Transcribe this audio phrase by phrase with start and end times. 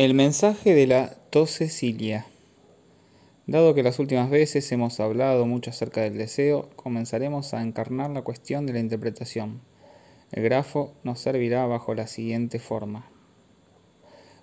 [0.00, 2.24] El mensaje de la tosecilia.
[3.46, 8.22] Dado que las últimas veces hemos hablado mucho acerca del deseo, comenzaremos a encarnar la
[8.22, 9.60] cuestión de la interpretación.
[10.32, 13.10] El grafo nos servirá bajo la siguiente forma.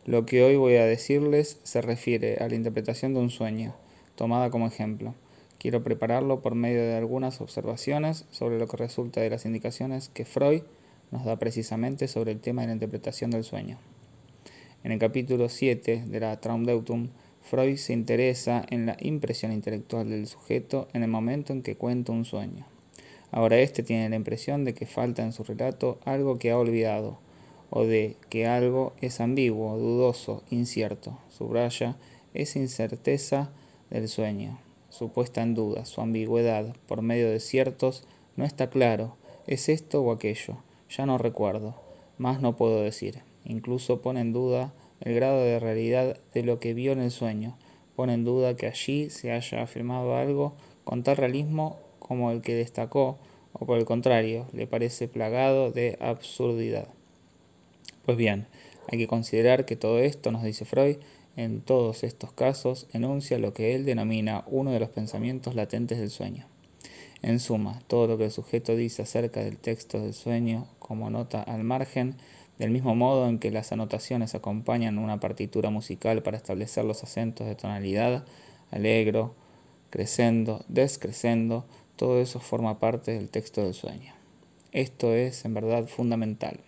[0.05, 3.73] Lo que hoy voy a decirles se refiere a la interpretación de un sueño,
[4.13, 5.15] tomada como ejemplo.
[5.57, 10.23] Quiero prepararlo por medio de algunas observaciones sobre lo que resulta de las indicaciones que
[10.23, 10.61] Freud
[11.09, 13.79] nos da precisamente sobre el tema de la interpretación del sueño.
[14.83, 17.09] En el capítulo 7 de la Traumdeutung,
[17.41, 22.11] Freud se interesa en la impresión intelectual del sujeto en el momento en que cuenta
[22.11, 22.65] un sueño.
[23.31, 27.19] Ahora éste tiene la impresión de que falta en su relato algo que ha olvidado,
[27.69, 31.17] o de que algo es ambiguo, dudoso, incierto.
[31.29, 31.97] Subraya
[32.33, 33.49] esa incerteza
[33.89, 39.17] del sueño, su puesta en duda, su ambigüedad, por medio de ciertos, no está claro,
[39.47, 40.57] es esto o aquello,
[40.89, 41.75] ya no recuerdo,
[42.17, 43.21] más no puedo decir.
[43.47, 47.57] Incluso pone en duda el grado de realidad de lo que vio en el sueño.
[47.95, 52.55] Pone en duda que allí se haya afirmado algo con tal realismo como el que
[52.55, 53.17] destacó,
[53.53, 56.87] o por el contrario, le parece plagado de absurdidad.
[58.05, 58.47] Pues bien,
[58.89, 60.97] hay que considerar que todo esto, nos dice Freud,
[61.35, 66.09] en todos estos casos enuncia lo que él denomina uno de los pensamientos latentes del
[66.09, 66.47] sueño.
[67.21, 71.41] En suma, todo lo que el sujeto dice acerca del texto del sueño como nota
[71.41, 72.15] al margen
[72.57, 77.47] del mismo modo en que las anotaciones acompañan una partitura musical para establecer los acentos
[77.47, 78.25] de tonalidad,
[78.71, 79.35] alegro,
[79.89, 84.13] crescendo, descrescendo, todo eso forma parte del texto del sueño.
[84.71, 86.59] Esto es en verdad fundamental.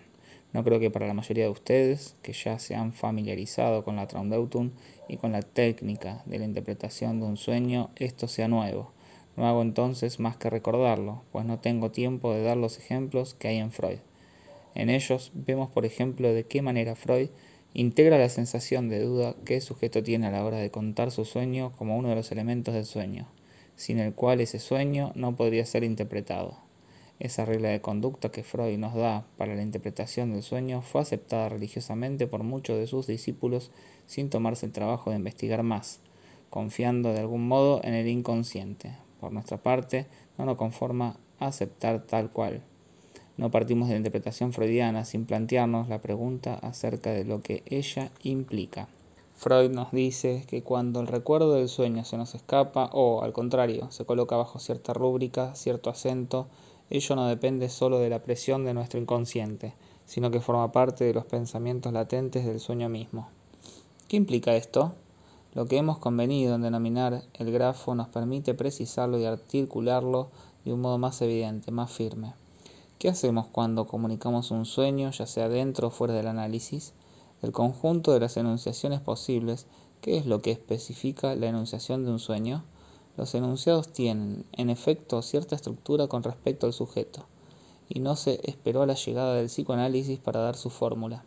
[0.53, 4.07] No creo que para la mayoría de ustedes, que ya se han familiarizado con la
[4.07, 4.71] Traumdeutung
[5.07, 8.91] y con la técnica de la interpretación de un sueño, esto sea nuevo.
[9.37, 13.49] No hago entonces más que recordarlo, pues no tengo tiempo de dar los ejemplos que
[13.49, 13.99] hay en Freud.
[14.75, 17.29] En ellos vemos, por ejemplo, de qué manera Freud
[17.73, 21.25] integra la sensación de duda que el sujeto tiene a la hora de contar su
[21.25, 23.27] sueño como uno de los elementos del sueño,
[23.75, 26.57] sin el cual ese sueño no podría ser interpretado.
[27.19, 31.49] Esa regla de conducta que Freud nos da para la interpretación del sueño fue aceptada
[31.49, 33.71] religiosamente por muchos de sus discípulos
[34.07, 35.99] sin tomarse el trabajo de investigar más,
[36.49, 38.93] confiando de algún modo en el inconsciente.
[39.19, 40.07] Por nuestra parte,
[40.37, 42.63] no nos conforma aceptar tal cual,
[43.39, 48.11] no partimos de la interpretación freudiana sin plantearnos la pregunta acerca de lo que ella
[48.21, 48.89] implica.
[49.37, 53.89] Freud nos dice que cuando el recuerdo del sueño se nos escapa o, al contrario,
[53.91, 56.47] se coloca bajo cierta rúbrica, cierto acento,
[56.89, 59.73] ello no depende solo de la presión de nuestro inconsciente,
[60.05, 63.29] sino que forma parte de los pensamientos latentes del sueño mismo.
[64.09, 64.95] ¿Qué implica esto?
[65.53, 70.27] Lo que hemos convenido en denominar el grafo nos permite precisarlo y articularlo
[70.65, 72.33] de un modo más evidente, más firme.
[72.99, 76.91] ¿Qué hacemos cuando comunicamos un sueño, ya sea dentro o fuera del análisis?
[77.41, 79.67] El conjunto de las enunciaciones posibles,
[80.01, 82.65] ¿qué es lo que especifica la enunciación de un sueño?
[83.15, 87.25] Los enunciados tienen, en efecto, cierta estructura con respecto al sujeto,
[87.87, 91.23] y no se esperó a la llegada del psicoanálisis para dar su fórmula.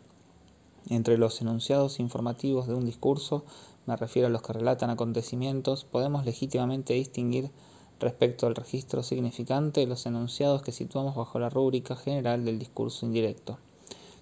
[0.89, 3.45] Entre los enunciados informativos de un discurso,
[3.87, 7.49] me refiero a los que relatan acontecimientos, podemos legítimamente distinguir
[7.99, 13.57] respecto al registro significante los enunciados que situamos bajo la rúbrica general del discurso indirecto.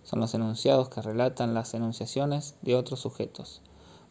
[0.03, 3.61] Son los enunciados que relatan las enunciaciones de otros sujetos.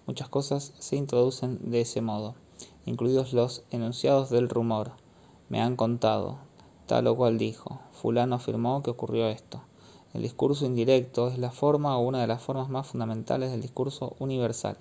[0.06, 2.34] Muchas cosas se introducen de ese modo,
[2.86, 4.92] incluidos los enunciados del rumor.
[5.48, 6.38] Me han contado,
[6.86, 9.62] tal o cual dijo, fulano afirmó que ocurrió esto.
[10.12, 14.16] El discurso indirecto es la forma o una de las formas más fundamentales del discurso
[14.18, 14.76] universal,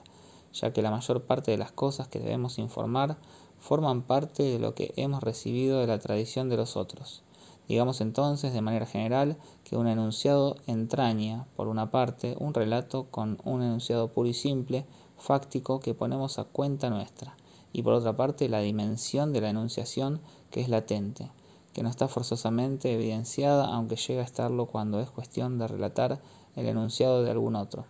[0.53, 3.17] ya que la mayor parte de las cosas que debemos informar
[3.59, 7.24] forman parte de lo que hemos recibido de la tradición de los otros.
[7.68, 13.38] Digamos entonces, de manera general, que un enunciado entraña, por una parte, un relato con
[13.44, 14.86] un enunciado puro y simple,
[15.20, 17.38] fáctico, que ponemos a cuenta nuestra,
[17.72, 21.30] y por otra parte, la dimensión de la enunciación, que es latente,
[21.74, 26.20] que no está forzosamente evidenciada, aunque llega a estarlo cuando es cuestión de relatar
[26.56, 27.86] el enunciado de algún otro.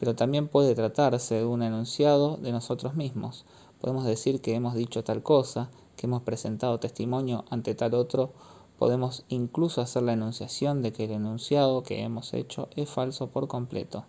[0.00, 3.44] Pero también puede tratarse de un enunciado de nosotros mismos,
[3.82, 8.30] podemos decir que hemos dicho tal cosa, que hemos presentado testimonio ante tal otro,
[8.78, 13.48] podemos incluso hacer la enunciación de que el enunciado que hemos hecho es falso por
[13.48, 14.04] completo.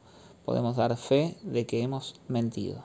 [0.46, 2.84] Podemos dar fe de que hemos mentido.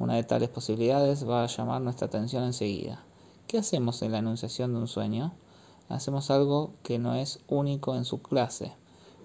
[0.00, 3.04] Una de tales posibilidades va a llamar nuestra atención enseguida.
[3.46, 5.32] ¿Qué hacemos en la enunciación de un sueño?
[5.88, 8.72] Hacemos algo que no es único en su clase,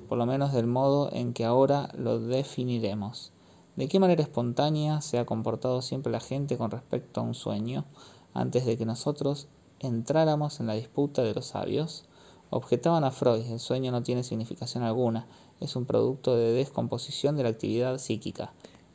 [0.08, 3.32] por lo menos del modo en que ahora lo definiremos.
[3.78, 7.86] ¿De qué manera espontánea se ha comportado siempre la gente con respecto a un sueño
[8.34, 9.48] antes de que nosotros
[9.80, 12.04] entráramos en la disputa de los sabios?
[12.50, 15.26] Objetaban a Freud, el sueño no tiene significación alguna,
[15.62, 18.52] es un producto de descomposición de la actividad psíquica.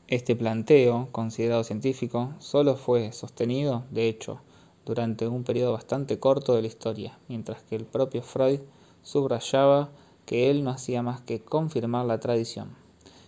[0.08, 4.40] Este planteo, considerado científico, solo fue sostenido, de hecho,
[4.84, 8.61] durante un periodo bastante corto de la historia, mientras que el propio Freud
[9.02, 9.88] subrayaba
[10.26, 12.86] que él no hacía más que confirmar la tradición.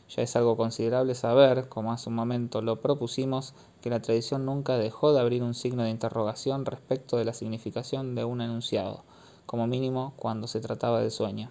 [0.09, 4.79] Ya es algo considerable saber, como hace un momento lo propusimos, que la tradición nunca
[4.79, 9.05] dejó de abrir un signo de interrogación respecto de la significación de un enunciado,
[9.45, 11.51] como mínimo cuando se trataba del sueño.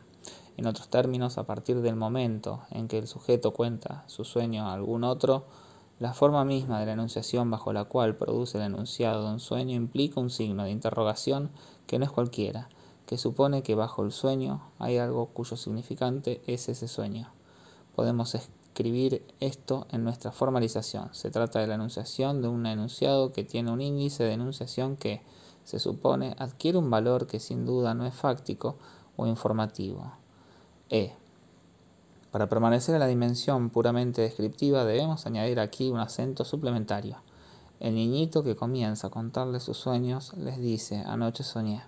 [0.58, 4.74] En otros términos, a partir del momento en que el sujeto cuenta su sueño a
[4.74, 5.46] algún otro,
[6.00, 9.76] la forma misma de la enunciación bajo la cual produce el enunciado de un sueño
[9.76, 11.52] implica un signo de interrogación
[11.86, 12.70] que no es cualquiera,
[13.06, 17.37] que supone que bajo el sueño hay algo cuyo significante es ese sueño.
[17.98, 21.10] Podemos escribir esto en nuestra formalización.
[21.14, 25.24] Se trata de la enunciación de un enunciado que tiene un índice de enunciación que,
[25.64, 28.78] se supone, adquiere un valor que sin duda no es fáctico
[29.16, 30.14] o informativo.
[30.92, 31.16] E.
[32.30, 37.18] Para permanecer en la dimensión puramente descriptiva debemos añadir aquí un acento suplementario.
[37.80, 41.82] El niñito que comienza a contarle sus sueños les dice, anoche soñé.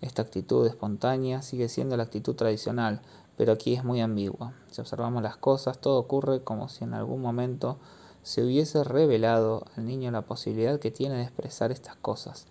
[0.00, 3.02] Esta actitud espontánea sigue siendo la actitud tradicional,
[3.36, 4.54] pero aquí es muy ambigua.
[4.70, 7.78] Si observamos las cosas, todo ocurre como si en algún momento
[8.22, 12.46] se hubiese revelado al niño la posibilidad que tiene de expresar estas cosas,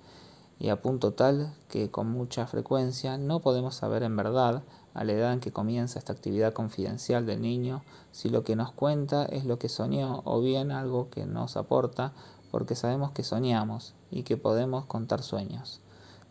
[0.60, 4.64] y a punto tal que con mucha frecuencia no podemos saber en verdad
[4.94, 8.72] a la edad en que comienza esta actividad confidencial del niño, si lo que nos
[8.72, 12.14] cuenta es lo que soñó o bien algo que nos aporta
[12.52, 15.83] porque sabemos que soñamos y que podemos contar sueños.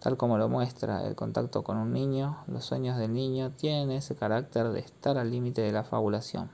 [0.03, 4.17] Tal como lo muestra el contacto con un niño, los sueños del niño tienen ese
[4.17, 6.51] carácter de estar al límite de la fabulación.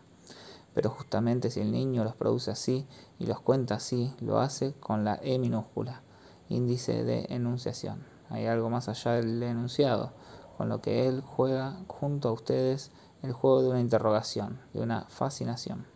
[0.74, 2.86] Pero justamente si el niño los produce así
[3.18, 6.02] y los cuenta así, lo hace con la E minúscula,
[6.50, 8.04] índice de enunciación.
[8.28, 10.12] Hay algo más allá del enunciado
[10.58, 12.90] con lo que él juega junto a ustedes
[13.22, 15.86] el juego de una interrogación, de una fascinación.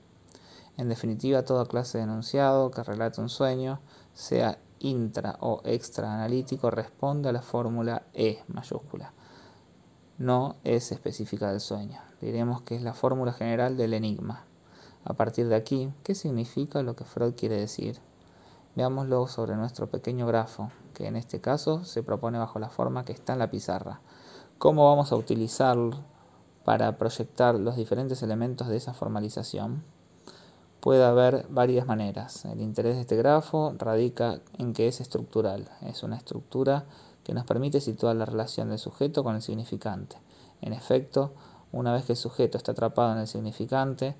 [0.78, 3.80] En definitiva, toda clase de enunciado que relate un sueño,
[4.14, 9.12] sea intra o extra analítico, responde a la fórmula E mayúscula.
[10.18, 12.00] No es específica del sueño.
[12.20, 14.44] Diremos que es la fórmula general del enigma.
[15.04, 17.98] A partir de aquí, ¿qué significa lo que Freud quiere decir?
[18.76, 23.12] Veámoslo sobre nuestro pequeño grafo, que en este caso se propone bajo la forma que
[23.12, 24.00] está en la pizarra.
[24.58, 25.98] ¿Cómo vamos a utilizarlo
[26.64, 29.82] para proyectar los diferentes elementos de esa formalización?
[30.82, 32.44] Puede haber varias maneras.
[32.44, 35.70] El interés de este grafo radica en que es estructural.
[35.82, 36.86] Es una estructura
[37.22, 40.16] que nos permite situar la relación del sujeto con el significante.
[40.60, 41.34] En efecto,
[41.70, 44.16] una vez que el sujeto está atrapado en el significante,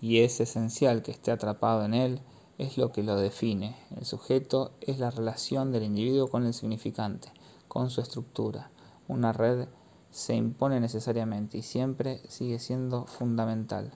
[0.00, 2.20] y es esencial que esté atrapado en él,
[2.58, 3.76] es lo que lo define.
[3.96, 7.32] El sujeto es la relación del individuo con el significante,
[7.68, 8.72] con su estructura,
[9.06, 9.68] una red
[10.10, 13.92] se impone necesariamente y siempre sigue siendo fundamental.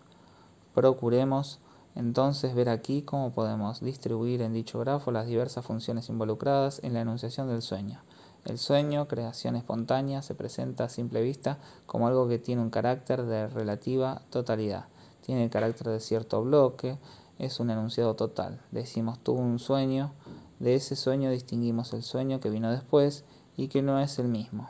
[0.74, 1.58] Procuremos
[1.94, 7.00] entonces ver aquí cómo podemos distribuir en dicho grafo las diversas funciones involucradas en la
[7.00, 8.02] enunciación del sueño.
[8.44, 13.24] El sueño, creación espontánea, se presenta a simple vista como algo que tiene un carácter
[13.24, 14.86] de relativa totalidad.
[15.22, 16.98] Tiene el carácter de cierto bloque,
[17.38, 18.60] es un enunciado total.
[18.70, 20.12] Decimos tuvo un sueño,
[20.58, 23.24] de ese sueño distinguimos el sueño que vino después
[23.56, 24.68] y que no es el mismo.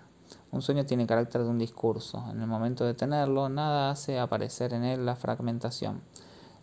[0.53, 2.25] Un sueño tiene carácter de un discurso.
[2.31, 6.01] En el momento de tenerlo, nada hace aparecer en él la fragmentación,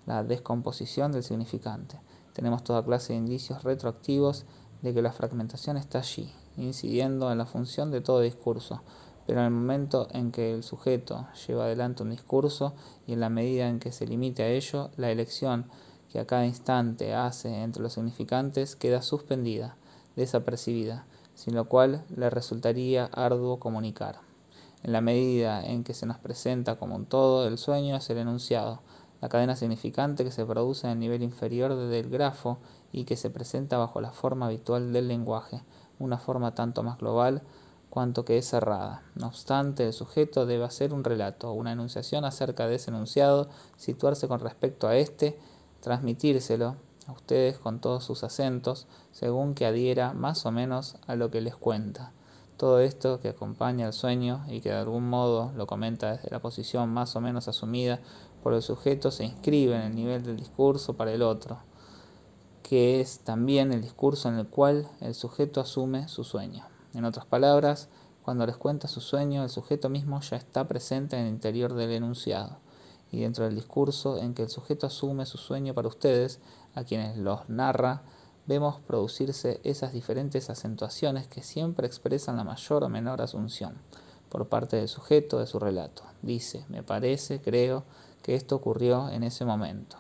[0.06, 2.00] la descomposición del significante.
[2.34, 4.46] Tenemos toda clase de indicios retroactivos
[4.82, 8.82] de que la fragmentación está allí, incidiendo en la función de todo discurso.
[9.28, 12.74] Pero en el momento en que el sujeto lleva adelante un discurso
[13.06, 15.70] y en la medida en que se limite a ello, la elección
[16.12, 19.78] que a cada instante hace entre los significantes queda suspendida,
[20.16, 21.06] desapercibida
[21.42, 24.20] sin lo cual le resultaría arduo comunicar.
[24.84, 28.20] En la medida en que se nos presenta como un todo, el sueño es el
[28.20, 28.82] enunciado,
[29.22, 32.58] la cadena significante que se produce en el nivel inferior del grafo
[32.92, 35.64] y que se presenta bajo la forma habitual del lenguaje,
[36.00, 37.44] una forma tanto más global
[37.92, 39.04] cuanto que es cerrada.
[39.16, 44.28] No obstante, el sujeto debe hacer un relato, una enunciación acerca de ese enunciado, situarse
[44.28, 45.38] con respecto a éste,
[45.82, 51.30] transmitírselo, a ustedes con todos sus acentos, según que adhiera más o menos a lo
[51.30, 52.14] que les cuenta.
[52.58, 56.40] Todo esto que acompaña al sueño y que de algún modo lo comenta desde la
[56.40, 58.00] posición más o menos asumida
[58.44, 61.60] por el sujeto se inscribe en el nivel del discurso para el otro,
[62.64, 66.66] que es también el discurso en el cual el sujeto asume su sueño.
[66.94, 67.90] En otras palabras,
[68.24, 71.92] cuando les cuenta su sueño, el sujeto mismo ya está presente en el interior del
[71.92, 72.58] enunciado
[73.12, 76.40] y dentro del discurso en que el sujeto asume su sueño para ustedes,
[76.74, 78.04] a quienes los narra,
[78.48, 83.76] vemos producirse esas diferentes acentuaciones que siempre expresan la mayor o menor asunción
[84.30, 86.04] por parte del sujeto de su relato.
[86.22, 87.84] Dice, me parece, creo,
[88.22, 89.98] que esto ocurrió en ese momento.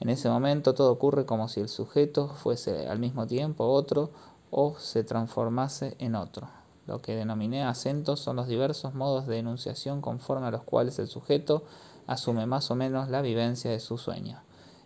[0.00, 4.10] En ese momento todo ocurre como si el sujeto fuese al mismo tiempo otro
[4.50, 6.48] o se transformase en otro.
[6.86, 11.08] Lo que denominé acentos son los diversos modos de enunciación conforme a los cuales el
[11.08, 11.64] sujeto
[12.06, 14.40] asume más o menos la vivencia de su sueño.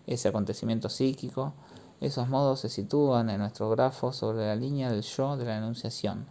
[0.07, 1.53] Ese acontecimiento psíquico,
[2.01, 6.27] esos modos se sitúan en nuestro grafo sobre la línea del yo de la enunciación.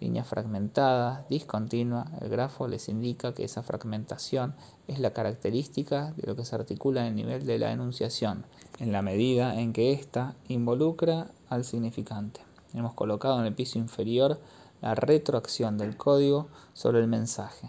[0.00, 4.54] Línea fragmentada, discontinua, el grafo les indica que esa fragmentación
[4.88, 8.46] es la característica de lo que se articula en el nivel de la enunciación,
[8.78, 12.40] en la medida en que ésta involucra al significante.
[12.72, 14.40] Hemos colocado en el piso inferior
[14.80, 17.68] la retroacción del código sobre el mensaje,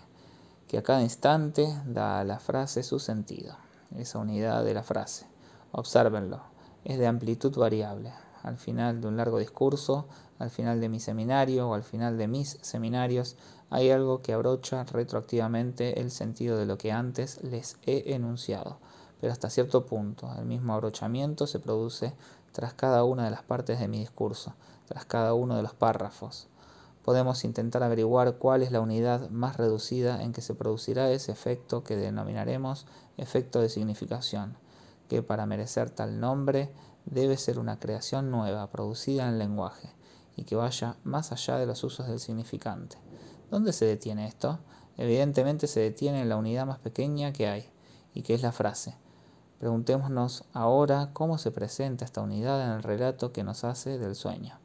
[0.69, 3.57] que a cada instante da a la frase su sentido,
[3.97, 5.25] esa unidad de la frase.
[5.73, 6.39] Obsérvenlo,
[6.85, 8.13] es de amplitud variable.
[8.41, 10.07] Al final de un largo discurso,
[10.41, 13.35] al final de mi seminario o al final de mis seminarios,
[13.69, 18.79] hay algo que abrocha retroactivamente el sentido de lo que antes les he enunciado.
[19.19, 22.13] Pero hasta cierto punto, el mismo abrochamiento se produce
[22.51, 24.55] tras cada una de las partes de mi discurso,
[24.87, 26.47] tras cada uno de los párrafos
[27.03, 31.83] podemos intentar averiguar cuál es la unidad más reducida en que se producirá ese efecto
[31.83, 32.85] que denominaremos
[33.17, 34.55] efecto de significación,
[35.09, 36.71] que para merecer tal nombre
[37.05, 39.89] debe ser una creación nueva producida en el lenguaje
[40.41, 42.97] y que vaya más allá de los usos del significante.
[43.51, 44.57] ¿Dónde se detiene esto?
[44.97, 47.69] Evidentemente se detiene en la unidad más pequeña que hay,
[48.15, 48.95] y que es la frase.
[49.59, 54.57] Preguntémonos ahora cómo se presenta esta unidad en el relato que nos hace del sueño.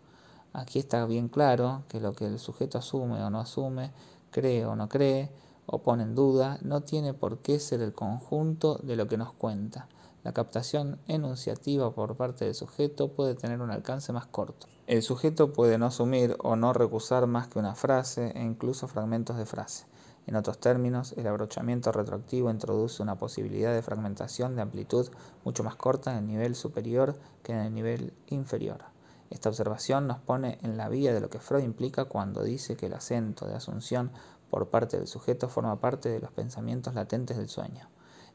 [0.54, 3.92] Aquí está bien claro que lo que el sujeto asume o no asume,
[4.30, 5.30] cree o no cree,
[5.66, 9.34] o pone en duda, no tiene por qué ser el conjunto de lo que nos
[9.34, 9.88] cuenta.
[10.24, 14.68] La captación enunciativa por parte del sujeto puede tener un alcance más corto.
[14.86, 19.36] El sujeto puede no asumir o no recusar más que una frase e incluso fragmentos
[19.36, 19.84] de frase.
[20.28, 25.08] En otros términos, el abrochamiento retroactivo introduce una posibilidad de fragmentación de amplitud
[25.44, 28.84] mucho más corta en el nivel superior que en el nivel inferior.
[29.30, 32.86] Esta observación nos pone en la vía de lo que Freud implica cuando dice que
[32.86, 34.12] el acento de asunción
[34.50, 37.88] por parte del sujeto forma parte de los pensamientos latentes del sueño.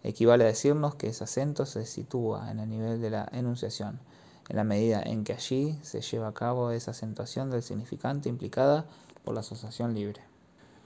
[0.03, 4.01] Equivale a decirnos que ese acento se sitúa en el nivel de la enunciación,
[4.49, 8.85] en la medida en que allí se lleva a cabo esa acentuación del significante implicada
[9.23, 10.21] por la asociación libre.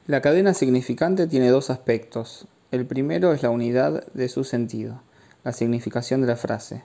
[0.07, 2.47] La cadena significante tiene dos aspectos.
[2.71, 5.01] El primero es la unidad de su sentido,
[5.43, 6.83] la significación de la frase,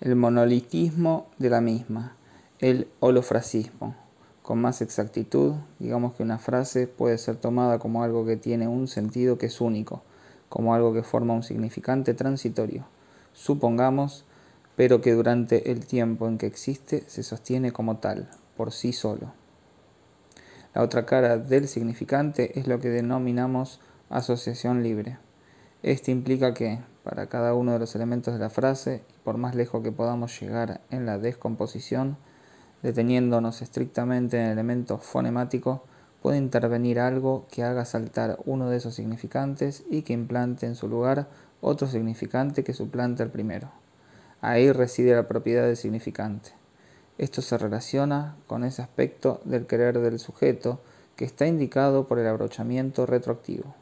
[0.00, 2.16] el monolitismo de la misma,
[2.58, 3.94] el holofrasismo.
[4.42, 8.88] Con más exactitud, digamos que una frase puede ser tomada como algo que tiene un
[8.88, 10.02] sentido que es único,
[10.48, 12.86] como algo que forma un significante transitorio.
[13.34, 14.24] Supongamos,
[14.78, 19.32] pero que durante el tiempo en que existe se sostiene como tal, por sí solo.
[20.72, 25.18] La otra cara del significante es lo que denominamos asociación libre.
[25.82, 29.82] Este implica que, para cada uno de los elementos de la frase, por más lejos
[29.82, 32.16] que podamos llegar en la descomposición,
[32.84, 35.82] deteniéndonos estrictamente en el elemento fonemático,
[36.22, 40.86] puede intervenir algo que haga saltar uno de esos significantes y que implante en su
[40.86, 41.26] lugar
[41.60, 43.72] otro significante que suplante el primero.
[44.40, 46.50] Ahí reside la propiedad del significante.
[47.18, 50.80] Esto se relaciona con ese aspecto del querer del sujeto
[51.16, 53.74] que está indicado por el abrochamiento retroactivo,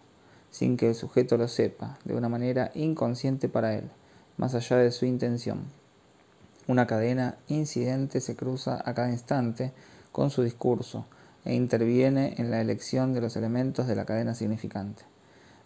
[0.50, 3.90] sin que el sujeto lo sepa, de una manera inconsciente para él,
[4.38, 5.64] más allá de su intención.
[6.66, 9.74] Una cadena incidente se cruza a cada instante
[10.12, 11.04] con su discurso
[11.44, 15.04] e interviene en la elección de los elementos de la cadena significante.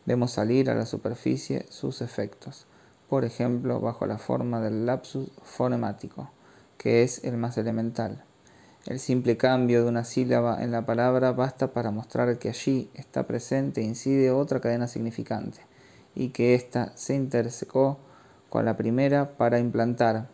[0.06, 2.66] Vemos salir a la superficie sus efectos,
[3.10, 6.30] por ejemplo, bajo la forma del lapsus fonemático,
[6.78, 8.22] que es el más elemental.
[8.86, 13.26] El simple cambio de una sílaba en la palabra basta para mostrar que allí está
[13.26, 15.58] presente e incide otra cadena significante,
[16.14, 17.98] y que ésta se intersecó
[18.48, 20.28] con la primera para implantar,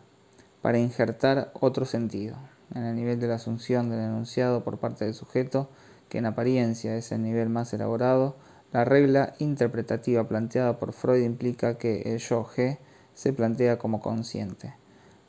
[0.61, 2.37] para injertar otro sentido,
[2.75, 5.67] en el nivel de la asunción del enunciado por parte del sujeto,
[6.09, 8.35] que en apariencia es el nivel más elaborado,
[8.71, 12.79] la regla interpretativa planteada por Freud implica que el yo G
[13.13, 14.73] se plantea como consciente.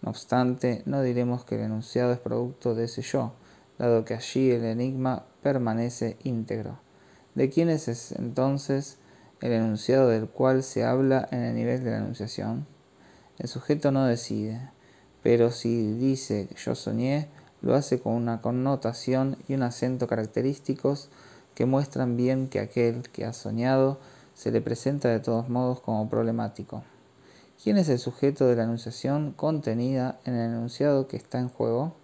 [0.02, 3.32] No obstante, no diremos que el enunciado es producto de ese yo,
[3.78, 6.78] dado que allí el enigma permanece íntegro.
[7.34, 8.98] ¿De quién es entonces
[9.40, 12.66] el enunciado del cual se habla en el nivel de la enunciación?
[13.38, 14.70] El sujeto no decide,
[15.22, 17.28] pero si dice yo soñé,
[17.60, 21.10] lo hace con una connotación y un acento característicos
[21.58, 23.98] que muestran bien que aquel que ha soñado
[24.32, 26.84] se le presenta de todos modos como problemático.
[27.60, 31.94] ¿Quién es el sujeto de la enunciación contenida en el enunciado que está en juego?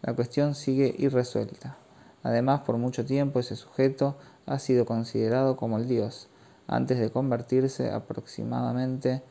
[0.00, 1.76] La cuestión sigue irresuelta.
[2.22, 6.28] Además, por mucho tiempo ese sujeto ha sido considerado como el dios,
[6.66, 9.22] antes de convertirse aproximadamente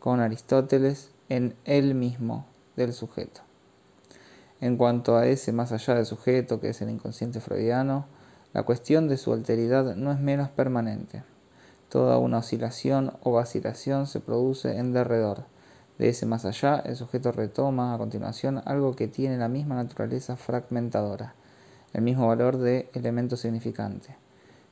[0.00, 2.44] con Aristóteles en él mismo
[2.76, 3.40] del sujeto.
[4.60, 8.12] En cuanto a ese más allá del sujeto, que es el inconsciente freudiano,
[8.54, 11.24] la cuestión de su alteridad no es menos permanente.
[11.88, 15.46] Toda una oscilación o vacilación se produce en derredor.
[15.98, 20.36] De ese más allá, el sujeto retoma a continuación algo que tiene la misma naturaleza
[20.36, 21.34] fragmentadora,
[21.94, 24.16] el mismo valor de elemento significante,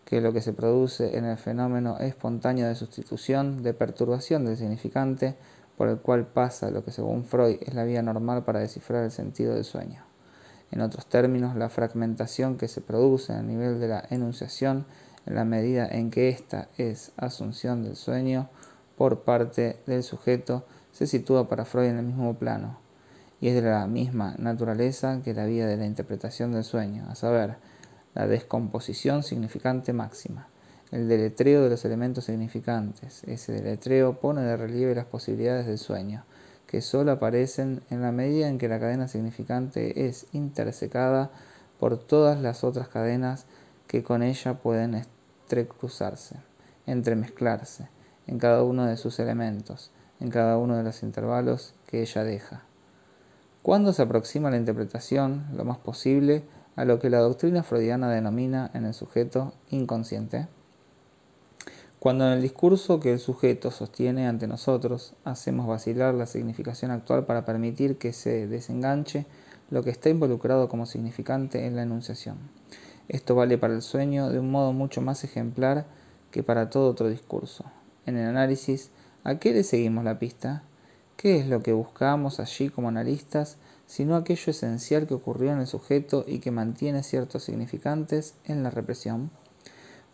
[0.04, 5.34] que lo que se produce en el fenómeno espontáneo de sustitución, de perturbación del significante,
[5.76, 9.10] por el cual pasa lo que según Freud es la vía normal para descifrar el
[9.10, 10.11] sentido del sueño.
[10.72, 14.86] En otros términos, la fragmentación que se produce a nivel de la enunciación
[15.26, 18.48] en la medida en que ésta es asunción del sueño
[18.96, 22.78] por parte del sujeto se sitúa para Freud en el mismo plano.
[23.40, 27.14] Y es de la misma naturaleza que la vía de la interpretación del sueño, a
[27.14, 27.56] saber,
[28.14, 30.48] la descomposición significante máxima.
[30.90, 33.24] El deletreo de los elementos significantes.
[33.24, 36.24] Ese deletreo pone de relieve las posibilidades del sueño,
[36.72, 41.30] que solo aparecen en la medida en que la cadena significante es intersecada
[41.78, 43.44] por todas las otras cadenas
[43.86, 46.36] que con ella pueden entrecruzarse,
[46.86, 47.88] entremezclarse,
[48.26, 52.62] en cada uno de sus elementos, en cada uno de los intervalos que ella deja.
[53.62, 56.42] Cuando se aproxima la interpretación, lo más posible,
[56.74, 60.48] a lo que la doctrina freudiana denomina en el sujeto inconsciente?
[62.02, 67.26] Cuando en el discurso que el sujeto sostiene ante nosotros hacemos vacilar la significación actual
[67.26, 69.24] para permitir que se desenganche
[69.70, 72.38] lo que está involucrado como significante en la enunciación.
[73.06, 75.86] Esto vale para el sueño de un modo mucho más ejemplar
[76.32, 77.66] que para todo otro discurso.
[78.04, 78.90] En el análisis,
[79.22, 80.64] ¿a qué le seguimos la pista?
[81.16, 85.68] ¿Qué es lo que buscamos allí como analistas, sino aquello esencial que ocurrió en el
[85.68, 89.30] sujeto y que mantiene ciertos significantes en la represión?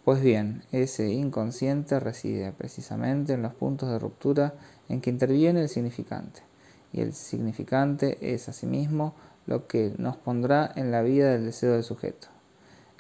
[0.09, 4.55] Pues bien, ese inconsciente reside precisamente en los puntos de ruptura
[4.89, 6.41] en que interviene el significante,
[6.95, 11.83] y el significante es asimismo lo que nos pondrá en la vida del deseo del
[11.83, 12.29] sujeto.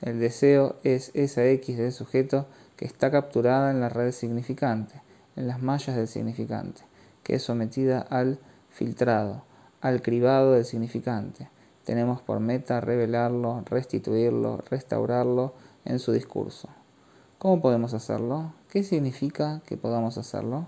[0.02, 2.44] El deseo es esa X del sujeto
[2.76, 5.00] que está capturada en la red significante,
[5.35, 6.83] en las mallas del significante,
[7.22, 9.44] que es sometida al filtrado,
[9.80, 11.48] al cribado del significante.
[11.85, 15.54] Tenemos por meta revelarlo, restituirlo, restaurarlo
[15.87, 16.68] en su discurso.
[17.38, 18.53] ¿Cómo podemos hacerlo?
[18.68, 20.66] ¿Qué significa que podamos hacerlo?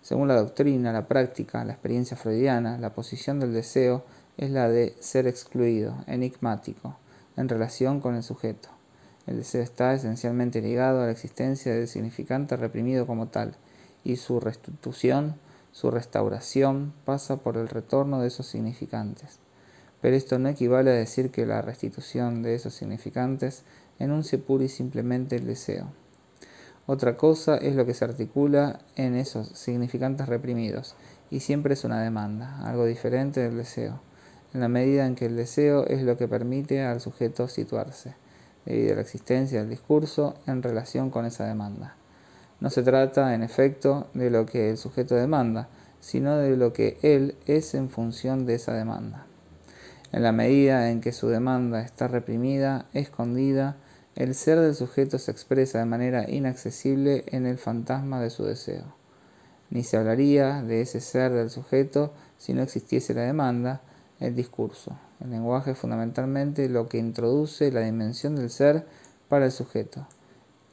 [0.00, 4.06] Según la doctrina, la práctica, la experiencia freudiana, la posición del deseo
[4.38, 6.96] es la de ser excluido, enigmático,
[7.36, 8.70] en relación con el sujeto.
[9.26, 13.56] El deseo está esencialmente ligado a la existencia del significante reprimido como tal,
[14.02, 15.34] y su restitución,
[15.72, 19.40] su restauración, pasa por el retorno de esos significantes.
[20.00, 23.64] Pero esto no equivale a decir que la restitución de esos significantes
[23.98, 25.88] enuncie pura y simplemente el deseo.
[26.86, 30.94] Otra cosa es lo que se articula en esos significantes reprimidos,
[31.30, 34.00] y siempre es una demanda, algo diferente del deseo,
[34.54, 38.14] en la medida en que el deseo es lo que permite al sujeto situarse,
[38.64, 41.94] debido a la existencia del discurso en relación con esa demanda.
[42.60, 45.68] No se trata, en efecto, de lo que el sujeto demanda,
[46.00, 49.27] sino de lo que él es en función de esa demanda.
[50.12, 53.76] En la medida en que su demanda está reprimida, escondida,
[54.16, 58.84] el ser del sujeto se expresa de manera inaccesible en el fantasma de su deseo.
[59.70, 63.82] Ni se hablaría de ese ser del sujeto si no existiese la demanda,
[64.18, 64.98] el discurso.
[65.20, 68.86] El lenguaje es fundamentalmente lo que introduce la dimensión del ser
[69.28, 70.06] para el sujeto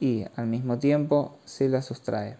[0.00, 2.36] y al mismo tiempo se la sustrae.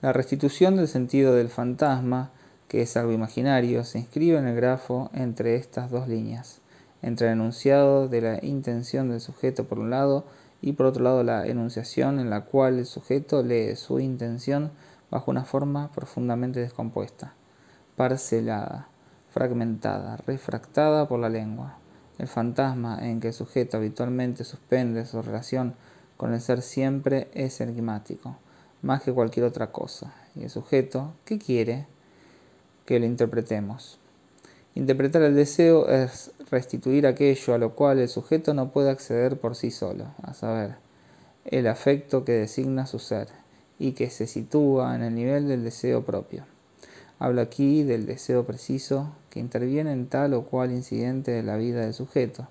[0.00, 2.30] La restitución del sentido del fantasma,
[2.72, 6.62] que es algo imaginario, se inscribe en el grafo entre estas dos líneas
[7.02, 10.24] entre el enunciado de la intención del sujeto por un lado
[10.60, 14.70] y por otro lado la enunciación en la cual el sujeto lee su intención
[15.10, 17.34] bajo una forma profundamente descompuesta,
[17.96, 18.88] parcelada,
[19.30, 21.76] fragmentada, refractada por la lengua.
[22.18, 25.74] El fantasma en que el sujeto habitualmente suspende su relación
[26.16, 28.36] con el ser siempre es enigmático,
[28.80, 30.14] más que cualquier otra cosa.
[30.36, 31.86] Y el sujeto, ¿qué quiere?
[32.84, 33.98] Que lo interpretemos.
[34.74, 39.54] Interpretar el deseo es restituir aquello a lo cual el sujeto no puede acceder por
[39.54, 40.76] sí solo, a saber,
[41.44, 43.28] el afecto que designa su ser
[43.78, 46.44] y que se sitúa en el nivel del deseo propio.
[47.18, 51.82] Hablo aquí del deseo preciso que interviene en tal o cual incidente de la vida
[51.82, 52.48] del sujeto,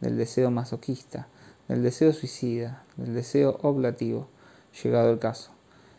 [0.00, 1.28] del deseo masoquista,
[1.68, 4.26] del deseo suicida, del deseo oblativo,
[4.82, 5.50] llegado el caso.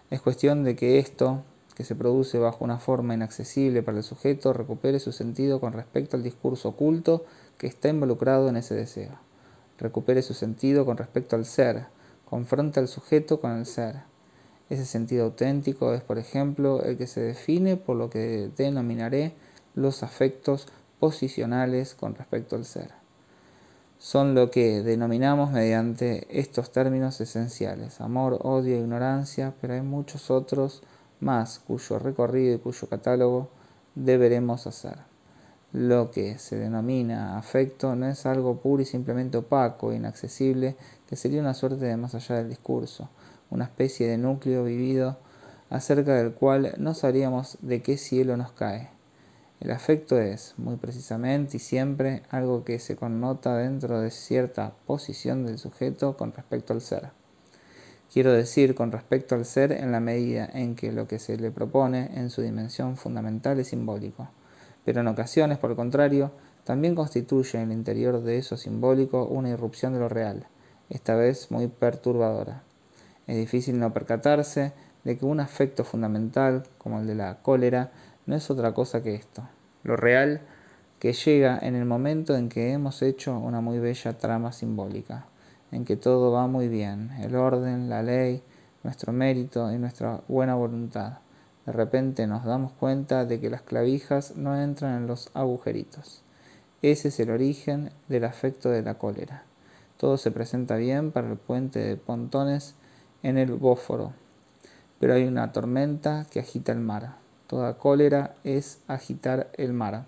[0.09, 1.43] Es cuestión de que esto,
[1.79, 6.17] que se produce bajo una forma inaccesible para el sujeto recupere su sentido con respecto
[6.17, 7.23] al discurso oculto
[7.57, 9.13] que está involucrado en ese deseo.
[9.77, 11.85] Recupere su sentido con respecto al ser,
[12.25, 14.01] confronta al sujeto con el ser.
[14.69, 19.35] Ese sentido auténtico es, por ejemplo, el que se define por lo que denominaré
[19.73, 20.67] los afectos
[20.99, 22.89] posicionales con respecto al ser.
[23.99, 30.83] Son lo que denominamos mediante estos términos esenciales, amor, odio, ignorancia, pero hay muchos otros
[31.19, 33.49] más cuyo recorrido y cuyo catálogo
[33.95, 34.97] deberemos hacer.
[35.71, 40.75] Lo que se denomina afecto no es algo puro y simplemente opaco, inaccesible,
[41.07, 43.09] que sería una suerte de más allá del discurso,
[43.51, 45.17] una especie de núcleo vivido
[45.69, 48.89] acerca del cual no sabríamos de qué cielo nos cae.
[49.59, 55.45] El afecto es, muy precisamente y siempre, algo que se connota dentro de cierta posición
[55.45, 57.18] del sujeto con respecto al ser.
[58.11, 61.51] Quiero decir con respecto al ser en la medida en que lo que se le
[61.51, 64.29] propone en su dimensión fundamental es simbólico,
[64.83, 66.31] pero en ocasiones, por el contrario,
[66.63, 70.47] también constituye en el interior de eso simbólico una irrupción de lo real,
[70.89, 72.63] esta vez muy perturbadora.
[73.27, 77.91] Es difícil no percatarse de que un afecto fundamental, como el de la cólera,
[78.25, 79.43] no es otra cosa que esto,
[79.83, 80.41] lo real
[80.97, 85.27] que llega en el momento en que hemos hecho una muy bella trama simbólica,
[85.71, 88.41] en que todo va muy bien, el orden, la ley,
[88.83, 91.19] nuestro mérito y nuestra buena voluntad.
[91.65, 96.23] De repente nos damos cuenta de que las clavijas no entran en los agujeritos.
[96.81, 99.43] Ese es el origen del afecto de la cólera.
[99.97, 102.75] Todo se presenta bien para el puente de pontones
[103.21, 104.13] en el Bósforo,
[104.99, 107.17] pero hay una tormenta que agita el mar.
[107.47, 110.05] Toda cólera es agitar el mar.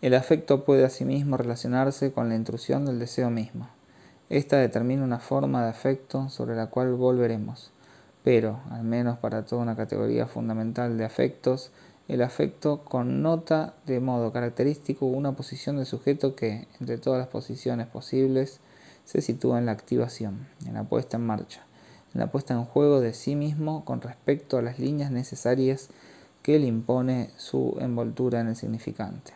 [0.00, 3.68] El afecto puede asimismo relacionarse con la intrusión del deseo mismo.
[4.32, 7.70] Esta determina una forma de afecto sobre la cual volveremos.
[8.24, 11.70] Pero, al menos para toda una categoría fundamental de afectos,
[12.08, 17.86] el afecto connota de modo característico una posición del sujeto que, entre todas las posiciones
[17.88, 18.60] posibles,
[19.04, 21.62] se sitúa en la activación, en la puesta en marcha
[22.14, 25.88] la puesta en juego de sí mismo con respecto a las líneas necesarias
[26.42, 29.32] que le impone su envoltura en el significante.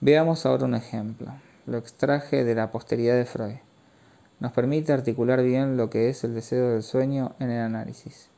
[0.00, 1.32] Veamos ahora un ejemplo.
[1.68, 3.56] Lo extraje de la posteridad de Freud.
[4.40, 8.30] Nos permite articular bien lo que es el deseo del sueño en el análisis.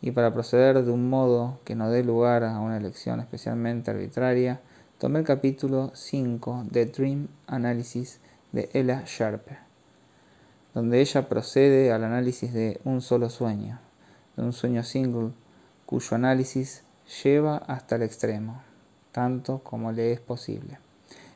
[0.00, 4.60] Y para proceder de un modo que no dé lugar a una elección especialmente arbitraria,
[4.98, 8.20] tomé el capítulo 5 de Dream Analysis
[8.52, 9.66] de Ella Sharpe
[10.76, 13.80] donde ella procede al análisis de un solo sueño,
[14.36, 15.30] de un sueño single,
[15.86, 16.84] cuyo análisis
[17.24, 18.62] lleva hasta el extremo,
[19.10, 20.85] tanto como le es posible.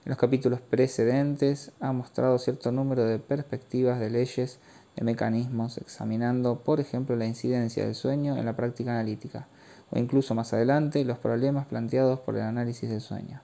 [0.04, 4.58] En los capítulos precedentes ha mostrado cierto número de perspectivas de leyes,
[4.96, 9.46] de mecanismos, examinando, por ejemplo, la incidencia del sueño en la práctica analítica,
[9.90, 13.40] o incluso más adelante los problemas planteados por el análisis del sueño,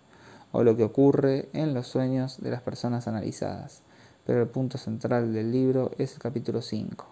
[0.53, 3.83] o lo que ocurre en los sueños de las personas analizadas
[4.27, 7.07] pero el punto central del libro es el capítulo 5,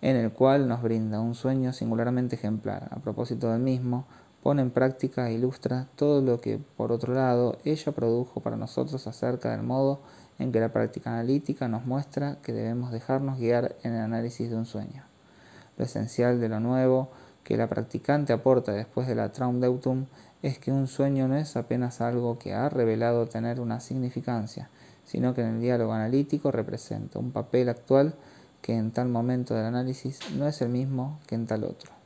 [0.00, 2.88] en el cual nos brinda un sueño singularmente ejemplar.
[2.90, 4.06] A propósito del mismo,
[4.42, 9.06] pone en práctica e ilustra todo lo que, por otro lado, ella produjo para nosotros
[9.06, 10.00] acerca del modo
[10.38, 14.56] en que la práctica analítica nos muestra que debemos dejarnos guiar en el análisis de
[14.56, 15.04] un sueño.
[15.76, 17.10] Lo esencial de lo nuevo
[17.44, 20.06] que la practicante aporta después de la Traumdeutung
[20.42, 24.70] es que un sueño no es apenas algo que ha revelado tener una significancia,
[25.04, 28.14] sino que en el diálogo analítico representa un papel actual
[28.62, 31.99] que en tal momento del análisis no es el mismo que en tal otro.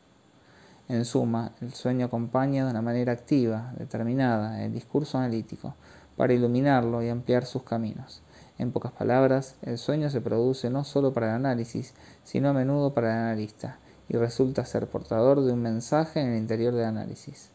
[0.87, 5.75] En suma, el sueño acompaña de una manera activa, determinada, el discurso analítico,
[6.17, 8.23] para iluminarlo y ampliar sus caminos.
[8.59, 12.93] En pocas palabras, el sueño se produce no solo para el análisis, sino a menudo
[12.93, 13.79] para el analista,
[14.11, 17.51] y resulta ser portador de un mensaje en el interior del análisis.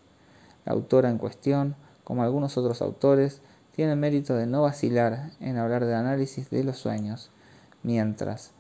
[0.66, 3.42] La autora en cuestión, como algunos otros autores,
[3.76, 7.30] tiene el mérito de no vacilar en hablar de análisis de los sueños,
[7.84, 8.52] mientras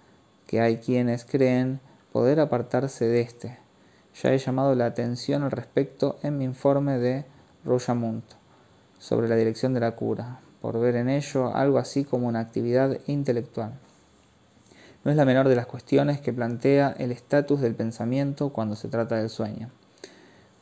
[0.45, 1.79] que hay quienes creen
[2.13, 3.68] poder apartarse de este.
[4.21, 7.23] Ya he llamado la atención al respecto en mi informe de
[7.63, 8.25] Rojamunt
[8.97, 12.97] sobre la dirección de la cura, por ver en ello algo así como una actividad
[13.07, 13.71] intelectual.
[15.05, 18.89] No es la menor de las cuestiones que plantea el estatus del pensamiento cuando se
[18.89, 19.69] trata del sueño.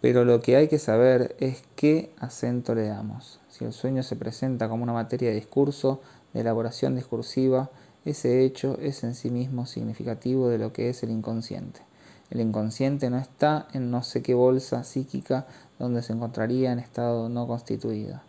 [0.01, 3.39] Pero lo que hay que saber es qué acento le damos.
[3.49, 5.99] Si el sueño se presenta como una materia de discurso,
[6.35, 7.71] de elaboración discursiva,
[8.05, 11.86] ese hecho es en sí mismo significativo de lo que es el inconsciente.
[12.29, 15.47] El inconsciente no está en no sé qué bolsa psíquica
[15.79, 18.19] donde se encontraría en estado no constituido,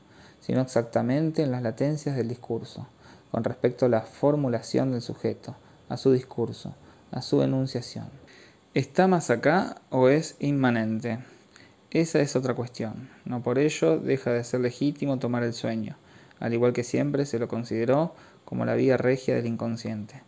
[0.40, 2.86] sino exactamente en las latencias del discurso,
[3.30, 5.56] con respecto a la formulación del sujeto,
[5.88, 6.74] a su discurso,
[7.10, 8.08] a su enunciación.
[8.74, 11.18] ¿Está más acá o es inmanente?
[11.90, 13.08] Esa es otra cuestión.
[13.24, 15.96] No por ello deja de ser legítimo tomar el sueño,
[16.38, 20.27] al igual que siempre se lo consideró como la vía regia del inconsciente.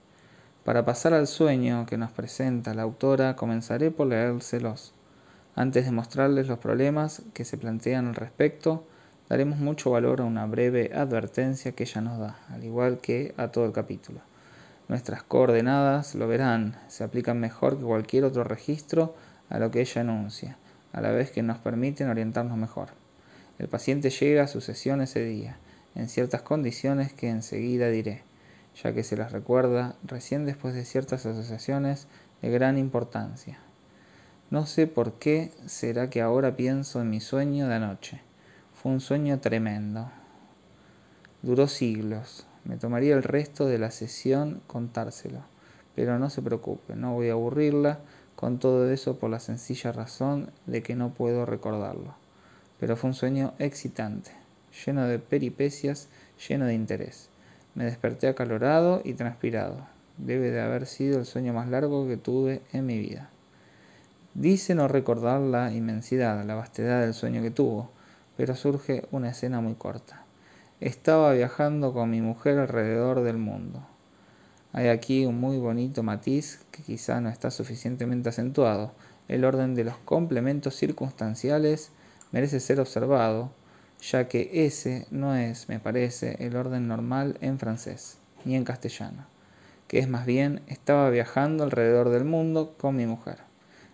[0.65, 4.93] Para pasar al sueño que nos presenta la autora, comenzaré por leérselos.
[5.57, 8.85] Antes de mostrarles los problemas que se plantean al respecto,
[9.31, 13.49] daremos mucho valor a una breve advertencia que ella nos da, al igual que a
[13.49, 14.21] todo el capítulo.
[14.89, 19.15] Nuestras coordenadas, lo verán, se aplican mejor que cualquier otro registro
[19.49, 20.59] a lo que ella enuncia,
[20.93, 22.89] a la vez que nos permiten orientarnos mejor.
[23.59, 25.57] El paciente llega a su sesión ese día,
[25.95, 28.30] en ciertas condiciones que enseguida diré
[28.75, 32.07] ya que se las recuerda recién después de ciertas asociaciones
[32.43, 33.59] de gran importancia.
[34.51, 38.21] No sé por qué será que ahora pienso en mi sueño de anoche.
[38.75, 40.11] Fue un sueño tremendo.
[41.43, 42.47] Duró siglos.
[42.65, 45.41] Me tomaría el resto de la sesión contárselo.
[45.95, 48.01] Pero no se preocupe, no voy a aburrirla
[48.37, 52.15] con todo eso por la sencilla razón de que no puedo recordarlo.
[52.79, 54.33] Pero fue un sueño excitante,
[54.85, 56.09] lleno de peripecias,
[56.49, 57.30] lleno de interés.
[57.75, 59.87] Me desperté acalorado y transpirado.
[60.19, 63.31] Debe de haber sido el sueño más largo que tuve en mi vida.
[64.35, 67.91] Dice no recordar la inmensidad, la vastedad del sueño que tuvo,
[68.37, 70.25] pero surge una escena muy corta.
[70.81, 73.83] Estaba viajando con mi mujer alrededor del mundo.
[74.73, 78.93] Hay aquí un muy bonito matiz que quizá no está suficientemente acentuado.
[79.29, 81.91] El orden de los complementos circunstanciales
[82.31, 83.51] merece ser observado,
[84.01, 89.27] ya que ese no es, me parece, el orden normal en francés, ni en castellano,
[89.89, 93.39] que es más bien estaba viajando alrededor del mundo con mi mujer.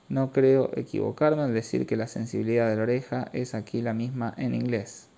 [0.08, 4.32] No creo equivocarme al decir que la sensibilidad de la oreja es aquí la misma
[4.36, 5.08] en inglés.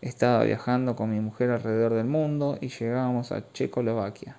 [0.00, 4.36] Estaba viajando con mi mujer alrededor del mundo y llegábamos a Checoslovaquia,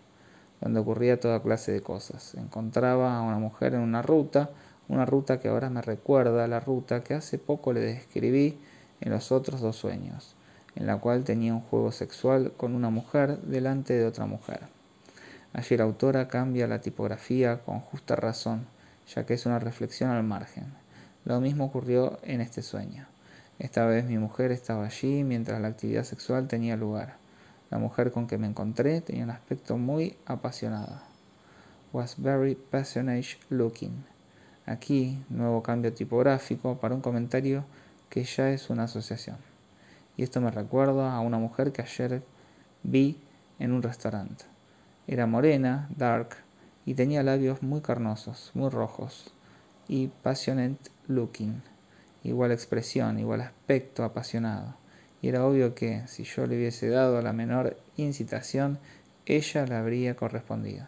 [0.61, 2.33] donde ocurría toda clase de cosas.
[2.35, 4.49] Encontraba a una mujer en una ruta,
[4.87, 8.57] una ruta que ahora me recuerda a la ruta que hace poco le describí
[9.01, 10.35] en los otros dos sueños,
[10.75, 14.61] en la cual tenía un juego sexual con una mujer delante de otra mujer.
[15.53, 18.67] Allí la autora cambia la tipografía con justa razón,
[19.13, 20.65] ya que es una reflexión al margen.
[21.23, 23.07] Lo mismo ocurrió en este sueño.
[23.57, 27.15] Esta vez mi mujer estaba allí mientras la actividad sexual tenía lugar.
[27.69, 30.99] La mujer con que me encontré tenía un aspecto muy apasionado.
[31.93, 34.03] Was very passionate looking.
[34.65, 37.63] Aquí, nuevo cambio tipográfico para un comentario
[38.15, 39.35] que ya es una asociación.
[40.15, 42.23] Y esto me recuerda a una mujer que ayer
[42.81, 43.19] vi
[43.59, 44.45] en un restaurante.
[45.05, 46.29] Era morena, dark,
[46.85, 49.33] y tenía labios muy carnosos, muy rojos,
[49.89, 51.61] y passionate looking,
[52.23, 54.75] igual expresión, igual aspecto apasionado.
[55.21, 58.79] Y era obvio que, si yo le hubiese dado la menor incitación,
[59.25, 60.87] ella la habría correspondido.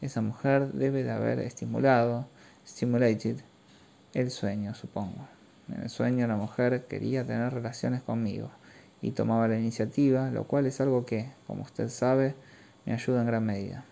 [0.00, 2.26] Esa mujer debe de haber estimulado,
[2.66, 3.36] stimulated,
[4.12, 5.33] el sueño, supongo.
[5.68, 8.50] En el sueño la mujer quería tener relaciones conmigo
[9.00, 12.34] y tomaba la iniciativa, lo cual es algo que, como usted sabe,
[12.84, 13.84] me ayuda en gran medida.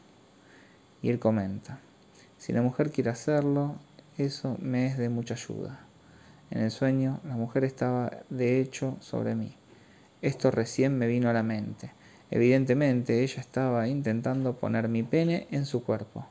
[1.02, 1.78] Y él comenta,
[2.38, 3.76] si la mujer quiere hacerlo,
[4.18, 5.80] eso me es de mucha ayuda.
[6.50, 9.56] En el sueño la mujer estaba de hecho sobre mí.
[10.20, 11.92] Esto recién me vino a la mente.
[12.30, 16.26] Evidentemente ella estaba intentando poner mi pene en su cuerpo.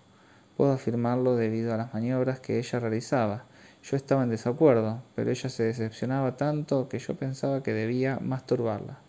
[0.57, 3.45] Puedo afirmarlo debido a las maniobras que ella realizaba
[3.83, 8.99] yo estaba en desacuerdo, pero ella se decepcionaba tanto que yo pensaba que debía masturbarla.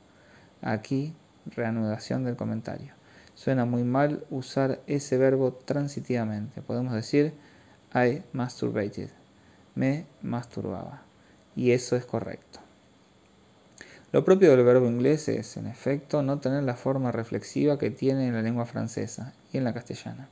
[0.62, 1.14] Aquí,
[1.54, 2.94] reanudación del comentario.
[3.34, 6.62] Suena muy mal usar ese verbo transitivamente.
[6.62, 7.32] Podemos decir
[7.94, 9.10] I masturbated.
[9.74, 11.02] Me masturbaba.
[11.56, 12.60] Y eso es correcto.
[14.12, 18.26] Lo propio del verbo inglés es, en efecto, no tener la forma reflexiva que tiene
[18.28, 20.28] en la lengua francesa y en la castellana.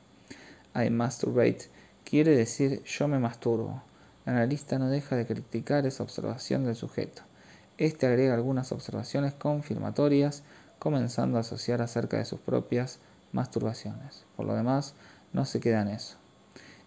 [0.75, 1.69] I masturbate
[2.05, 3.83] quiere decir yo me masturbo.
[4.31, 7.23] Analista no deja de criticar esa observación del sujeto.
[7.79, 10.45] Este agrega algunas observaciones confirmatorias,
[10.79, 13.01] comenzando a asociar acerca de sus propias
[13.33, 14.25] masturbaciones.
[14.37, 14.95] Por lo demás,
[15.33, 16.17] no se queda en eso.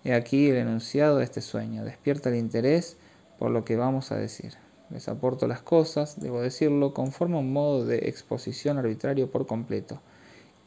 [0.06, 1.84] He aquí el enunciado de este sueño.
[1.84, 2.96] Despierta el interés
[3.40, 4.54] por lo que vamos a decir.
[4.90, 10.02] Les aporto las cosas, debo decirlo, conforme a un modo de exposición arbitrario por completo,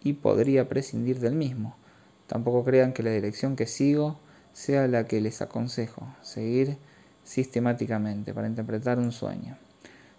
[0.03, 1.75] y podría prescindir del mismo.
[2.27, 4.19] Tampoco crean que la dirección que sigo
[4.57, 6.79] sea la que les aconsejo seguir
[7.25, 9.59] sistemáticamente para interpretar un sueño.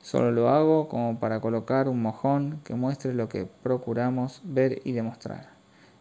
[0.03, 4.91] Solo lo hago como para colocar un mojón que muestre lo que procuramos ver y
[4.91, 5.49] demostrar.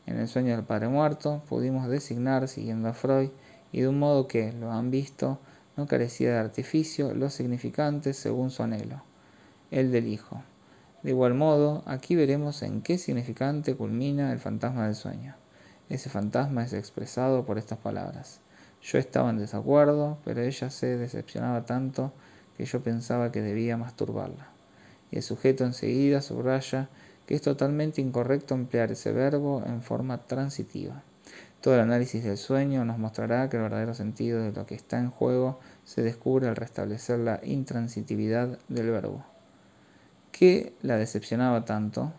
[0.04, 3.30] En el sueño del Padre Muerto pudimos designar, siguiendo a Freud,
[3.72, 5.38] y de un modo que, lo han visto,
[5.78, 9.02] no carecía de artificio, los significantes según su anhelo,
[9.70, 10.42] el del Hijo.
[11.02, 15.36] De igual modo, aquí veremos en qué significante culmina el fantasma del sueño.
[15.88, 18.40] Ese fantasma es expresado por estas palabras.
[18.82, 22.12] Yo estaba en desacuerdo, pero ella se decepcionaba tanto
[22.56, 24.48] que yo pensaba que debía masturbarla.
[25.10, 26.88] Y el sujeto enseguida subraya
[27.26, 31.02] que es totalmente incorrecto emplear ese verbo en forma transitiva.
[31.60, 34.98] Todo el análisis del sueño nos mostrará que el verdadero sentido de lo que está
[34.98, 39.24] en juego se descubre al restablecer la intransitividad del verbo.
[40.30, 42.12] ¿Qué la decepcionaba tanto?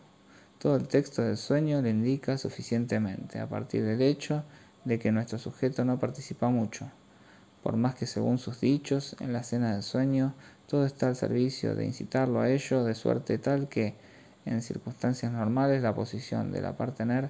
[0.60, 4.44] Todo el texto del sueño le indica suficientemente, a partir del hecho
[4.86, 6.90] de que nuestro sujeto no participa mucho,
[7.62, 10.34] por más que según sus dichos en la escena del sueño
[10.68, 13.96] todo está al servicio de incitarlo a ello de suerte tal que,
[14.46, 17.30] en circunstancias normales, la posición de la partener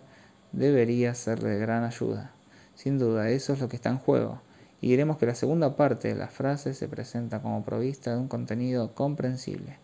[0.51, 2.31] debería ser de gran ayuda.
[2.75, 4.41] Sin duda, eso es lo que está en juego.
[4.81, 8.27] Y diremos que la segunda parte de la frase se presenta como provista de un
[8.27, 9.77] contenido comprensible,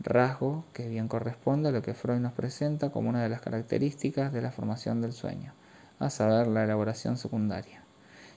[0.00, 4.32] rasgo que bien corresponde a lo que Freud nos presenta como una de las características
[4.32, 5.52] de la formación del sueño,
[5.98, 7.82] a saber, la elaboración secundaria.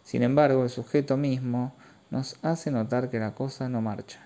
[0.03, 1.73] Sin embargo, el sujeto mismo
[2.09, 4.19] nos hace notar que la cosa no marcha,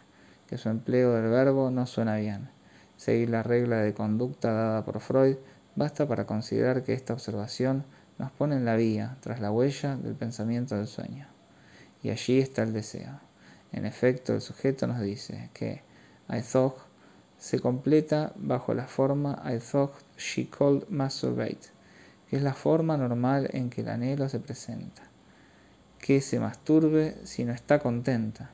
[0.47, 2.49] que su empleo del verbo no suena bien.
[2.97, 5.35] Seguir la regla de conducta dada por Freud
[5.75, 7.83] Basta para considerar que esta observación
[8.17, 11.27] nos pone en la vía, tras la huella del pensamiento del sueño.
[12.01, 13.19] Y allí está el deseo.
[13.73, 15.83] En efecto, el sujeto nos dice que
[16.29, 16.77] I thought
[17.37, 21.69] se completa bajo la forma I thought she called masturbate,
[22.29, 25.03] que es la forma normal en que el anhelo se presenta.
[25.99, 28.51] Que se masturbe si no está contenta.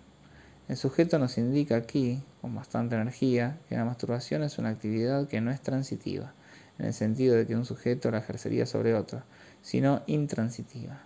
[0.67, 5.41] El sujeto nos indica aquí, con bastante energía, que la masturbación es una actividad que
[5.41, 6.33] no es transitiva
[6.81, 9.21] en el sentido de que un sujeto la ejercería sobre otro,
[9.61, 11.01] sino intransitiva,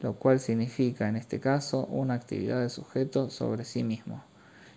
[0.00, 4.22] lo cual significa en este caso una actividad del sujeto sobre sí mismo,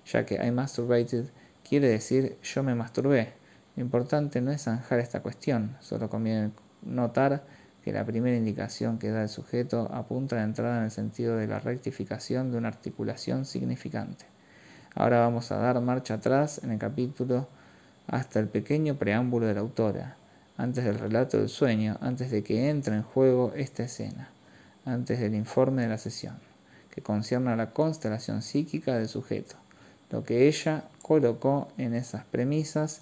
[0.06, 1.26] ya que I masturbated
[1.68, 3.34] quiere decir yo me masturbé.
[3.76, 7.44] Lo importante no es zanjar esta cuestión, solo conviene notar
[7.84, 11.48] que la primera indicación que da el sujeto apunta de entrada en el sentido de
[11.48, 14.26] la rectificación de una articulación significante.
[14.94, 17.48] Ahora vamos a dar marcha atrás en el capítulo
[18.08, 20.16] hasta el pequeño preámbulo de la autora,
[20.58, 24.30] antes del relato del sueño, antes de que entre en juego esta escena,
[24.86, 26.36] antes del informe de la sesión,
[26.94, 29.56] que concierne a la constelación psíquica del sujeto.
[30.12, 33.02] Lo que ella colocó en esas premisas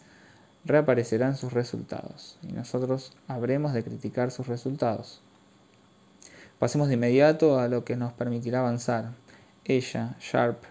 [0.65, 5.21] reaparecerán sus resultados, y nosotros habremos de criticar sus resultados.
[6.59, 9.13] Pasemos de inmediato a lo que nos permitirá avanzar.
[9.63, 10.63] Ella, Sharp,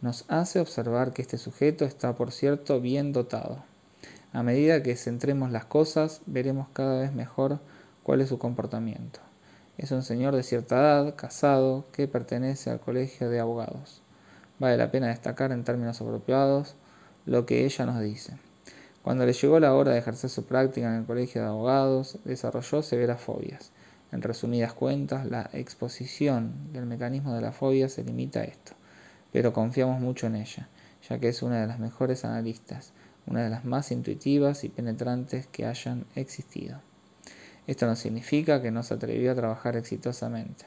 [0.00, 3.64] nos hace observar que este sujeto está, por cierto, bien dotado.
[4.32, 7.58] A medida que centremos las cosas, veremos cada vez mejor
[8.04, 9.20] cuál es su comportamiento.
[9.76, 14.03] Es un señor de cierta edad, casado, que pertenece al colegio de abogados.
[14.58, 16.76] Vale la pena destacar en términos apropiados
[17.26, 18.36] lo que ella nos dice.
[19.02, 22.82] Cuando le llegó la hora de ejercer su práctica en el colegio de abogados, desarrolló
[22.82, 23.72] severas fobias.
[24.12, 28.72] En resumidas cuentas, la exposición del mecanismo de la fobia se limita a esto,
[29.32, 30.68] pero confiamos mucho en ella,
[31.08, 32.92] ya que es una de las mejores analistas
[33.26, 36.80] una de las más intuitivas y penetrantes que hayan existido.
[37.66, 40.66] Esto no significa que no se atrevió a trabajar exitosamente,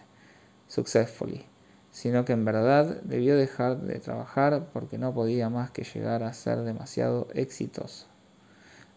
[0.68, 1.46] successfully,
[1.92, 6.34] sino que en verdad debió dejar de trabajar porque no podía más que llegar a
[6.34, 8.08] ser demasiado exitoso.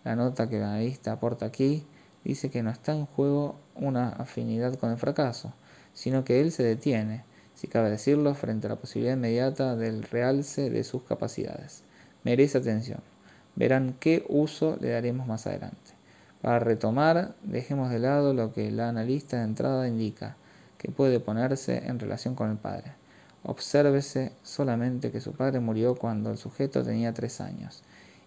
[0.04, 1.86] La nota que la analista aporta aquí
[2.24, 5.54] dice que no está en juego una afinidad con el fracaso,
[5.92, 7.24] sino que él se detiene,
[7.54, 11.84] si cabe decirlo, frente a la posibilidad inmediata del realce de sus capacidades.
[12.24, 13.00] Merece atención.
[13.56, 15.92] Verán qué uso le daremos más adelante.
[16.40, 20.36] Para retomar, dejemos de lado lo que la analista de entrada indica,
[20.80, 22.94] que puede ponerse en relación con el padre.
[23.42, 27.82] Obsérvese solamente que su padre murió cuando el sujeto tenía tres años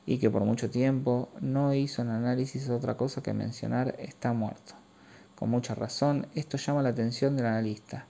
[0.06, 4.76] y que por mucho tiempo no hizo en análisis otra cosa que mencionar está muerto.
[5.36, 8.06] Con mucha razón, esto llama la atención del analista.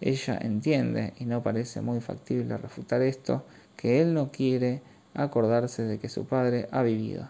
[0.00, 3.44] Ella entiende, y no parece muy factible refutar esto,
[3.76, 4.82] que él no quiere
[5.14, 7.28] acordarse de que su padre ha vivido.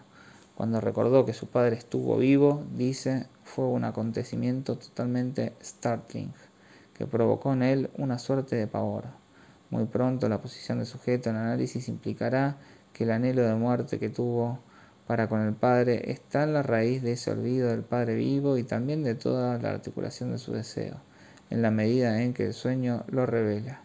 [0.55, 6.33] Cuando recordó que su padre estuvo vivo, dice, fue un acontecimiento totalmente startling,
[6.95, 9.05] que provocó en él una suerte de pavor.
[9.69, 12.57] Muy pronto la posición de sujeto en análisis implicará
[12.93, 14.59] que el anhelo de muerte que tuvo
[15.05, 18.63] para con el padre está en la raíz de ese olvido del padre vivo y
[18.63, 20.95] también de toda la articulación de su deseo,
[21.49, 23.81] en la medida en que el sueño lo revela.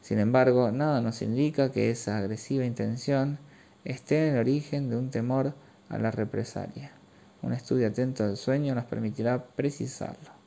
[0.00, 3.38] Sin embargo, nada nos indica que esa agresiva intención
[3.84, 5.54] esté en el origen de un temor
[5.88, 6.92] a la represalia.
[7.42, 10.39] Un estudio atento del sueño nos permitirá precisarlo.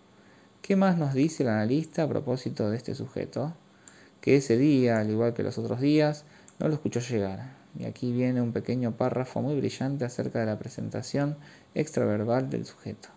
[0.63, 3.53] ¿Qué más nos dice el analista a propósito de este sujeto?
[4.21, 6.23] Que ese día, al igual que los otros días,
[6.57, 7.51] no lo escuchó llegar.
[7.77, 11.35] Y aquí viene un pequeño párrafo muy brillante acerca de la presentación
[11.75, 13.09] extraverbal del sujeto.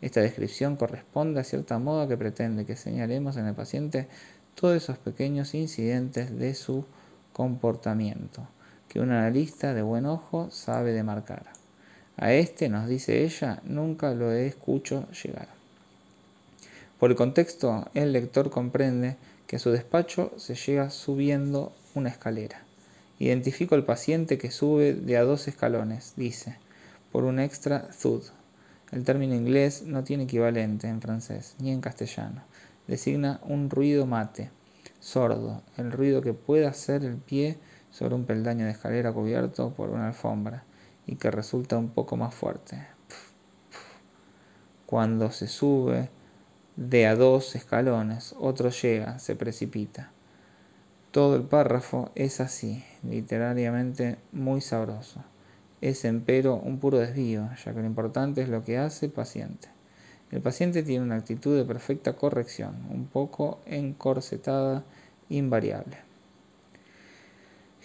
[0.00, 4.08] Esta descripción corresponde a cierta moda que pretende que señalemos en el paciente
[4.54, 6.86] todos esos pequeños incidentes de su
[7.34, 8.48] comportamiento
[8.88, 11.52] que un analista de buen ojo sabe demarcar.
[12.16, 15.53] A este, nos dice ella, nunca lo he escuchado llegar.
[16.98, 19.16] Por el contexto, el lector comprende
[19.46, 22.62] que a su despacho se llega subiendo una escalera.
[23.18, 26.56] Identifico al paciente que sube de a dos escalones, dice,
[27.12, 28.22] por un extra thud.
[28.92, 32.42] El término inglés no tiene equivalente en francés ni en castellano.
[32.86, 34.50] Designa un ruido mate,
[35.00, 37.58] sordo, el ruido que puede hacer el pie
[37.90, 40.64] sobre un peldaño de escalera cubierto por una alfombra
[41.06, 42.86] y que resulta un poco más fuerte.
[44.86, 46.08] Cuando se sube
[46.76, 50.10] de a dos escalones, otro llega, se precipita.
[51.10, 55.22] Todo el párrafo es así, literariamente muy sabroso.
[55.80, 59.68] Es empero un puro desvío, ya que lo importante es lo que hace el paciente.
[60.32, 64.82] El paciente tiene una actitud de perfecta corrección, un poco encorsetada,
[65.28, 65.98] invariable.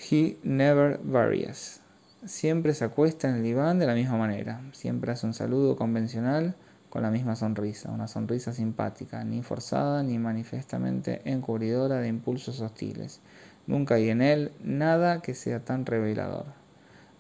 [0.10, 1.82] He never varies.
[2.26, 6.56] Siempre se acuesta en el diván de la misma manera, siempre hace un saludo convencional,
[6.90, 13.22] con la misma sonrisa, una sonrisa simpática, ni forzada ni manifiestamente encubridora de impulsos hostiles.
[13.68, 16.46] Nunca hay en él nada que sea tan revelador.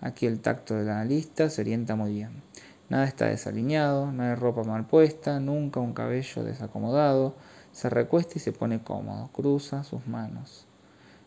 [0.01, 2.41] Aquí el tacto del analista se orienta muy bien.
[2.89, 7.35] Nada está desalineado, no hay ropa mal puesta, nunca un cabello desacomodado.
[7.71, 10.65] Se recuesta y se pone cómodo, cruza sus manos.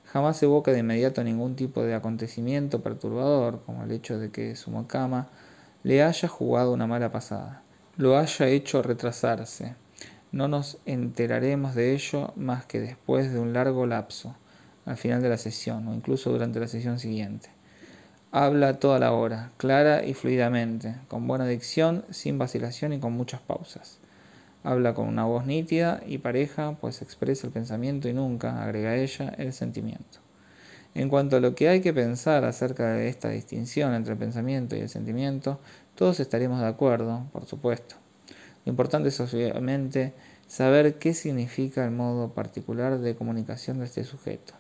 [0.06, 4.72] Jamás evoca de inmediato ningún tipo de acontecimiento perturbador, como el hecho de que su
[4.72, 5.28] mocama
[5.84, 7.62] le haya jugado una mala pasada
[7.96, 9.74] lo haya hecho retrasarse.
[10.30, 14.34] No nos enteraremos de ello más que después de un largo lapso,
[14.86, 17.50] al final de la sesión o incluso durante la sesión siguiente.
[18.30, 23.42] Habla toda la hora, clara y fluidamente, con buena dicción, sin vacilación y con muchas
[23.42, 23.98] pausas.
[24.64, 29.34] Habla con una voz nítida y pareja, pues expresa el pensamiento y nunca, agrega ella,
[29.36, 30.20] el sentimiento.
[30.94, 34.76] En cuanto a lo que hay que pensar acerca de esta distinción entre el pensamiento
[34.76, 35.58] y el sentimiento,
[35.94, 37.96] todos estaremos de acuerdo, por supuesto.
[38.64, 40.14] Lo importante es obviamente
[40.46, 44.54] saber qué significa el modo particular de comunicación de este sujeto.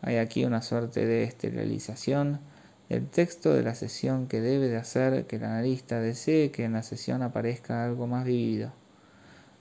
[0.00, 2.40] Hay aquí una suerte de esterilización
[2.88, 6.72] del texto de la sesión que debe de hacer que el analista desee que en
[6.72, 8.72] la sesión aparezca algo más vivido.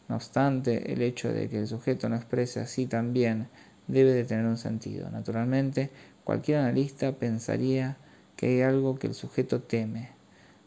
[0.10, 3.48] No obstante, el hecho de que el sujeto no exprese así también
[3.88, 5.10] debe de tener un sentido.
[5.10, 5.92] Naturalmente,
[6.24, 7.98] cualquier analista pensaría
[8.36, 10.20] que hay algo que el sujeto teme.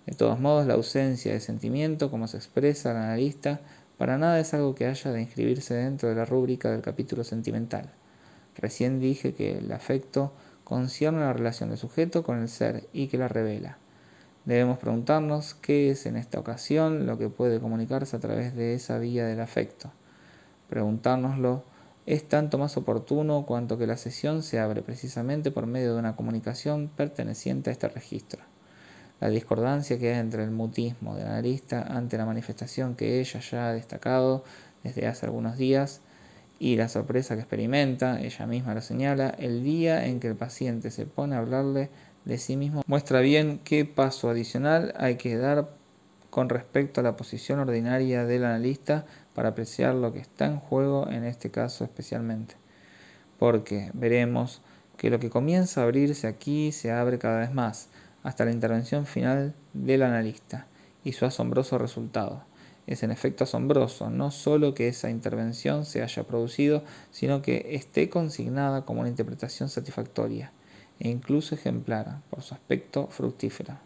[0.06, 3.60] De todos modos, la ausencia de sentimiento, como se expresa el analista,
[3.96, 7.90] para nada es algo que haya de inscribirse dentro de la rúbrica del capítulo sentimental.
[8.56, 10.32] Recién dije que el afecto
[10.64, 13.78] concierne la relación del sujeto con el ser y que la revela.
[14.44, 18.98] Debemos preguntarnos qué es en esta ocasión lo que puede comunicarse a través de esa
[18.98, 19.90] vía del afecto.
[20.68, 21.62] Preguntárnoslo
[22.04, 26.16] es tanto más oportuno cuanto que la sesión se abre precisamente por medio de una
[26.16, 28.53] comunicación perteneciente a este registro.
[29.24, 33.68] La discordancia que hay entre el mutismo del analista ante la manifestación que ella ya
[33.68, 34.44] ha destacado
[34.82, 36.02] desde hace algunos días
[36.58, 40.90] y la sorpresa que experimenta, ella misma lo señala, el día en que el paciente
[40.90, 41.88] se pone a hablarle
[42.26, 45.70] de sí mismo muestra bien qué paso adicional hay que dar
[46.28, 51.08] con respecto a la posición ordinaria del analista para apreciar lo que está en juego
[51.08, 52.56] en este caso especialmente.
[53.38, 54.60] Porque veremos
[54.98, 57.88] que lo que comienza a abrirse aquí se abre cada vez más,
[58.24, 60.66] hasta la intervención final del analista
[61.04, 62.42] y su asombroso resultado.
[62.86, 68.10] Es en efecto asombroso no solo que esa intervención se haya producido, sino que esté
[68.10, 70.52] consignada como una interpretación satisfactoria
[70.98, 73.78] e incluso ejemplar por su aspecto fructífero.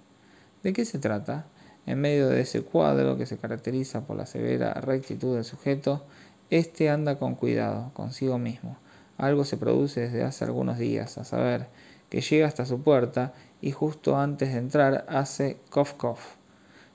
[0.63, 1.47] ¿De qué se trata?
[1.87, 6.05] En medio de ese cuadro que se caracteriza por la severa rectitud del sujeto,
[6.51, 8.77] éste anda con cuidado consigo mismo.
[9.17, 11.69] Algo se produce desde hace algunos días, a saber,
[12.11, 16.21] que llega hasta su puerta y justo antes de entrar hace cough cough.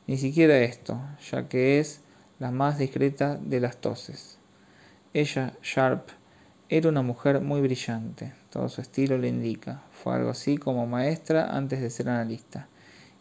[0.08, 1.00] Ni siquiera esto,
[1.32, 2.02] ya que es
[2.40, 4.38] la más discreta de las toses.
[5.14, 6.10] Ella, Sharp,
[6.70, 9.84] era una mujer muy brillante, todo su estilo lo indica.
[9.92, 12.68] Fue algo así como maestra antes de ser analista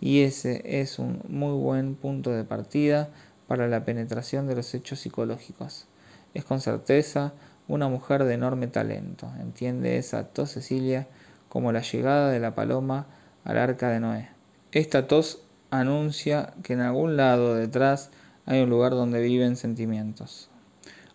[0.02, 3.10] y ese es un muy buen punto de partida
[3.46, 5.86] para la penetración de los hechos psicológicos.
[6.34, 7.34] Es con certeza
[7.68, 11.06] una mujer de enorme talento, entiende esa tos Cecilia
[11.48, 13.06] como la llegada de la paloma
[13.44, 14.28] al arca de Noé.
[14.72, 18.10] Esta tos anuncia que en algún lado detrás
[18.46, 20.50] hay un lugar donde viven sentimientos.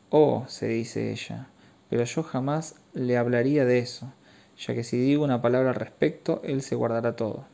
[0.10, 1.48] Oh, se dice ella,
[1.90, 4.14] pero yo jamás le hablaría de eso,
[4.58, 7.46] ya que si digo una palabra al respecto, él se guardará todo.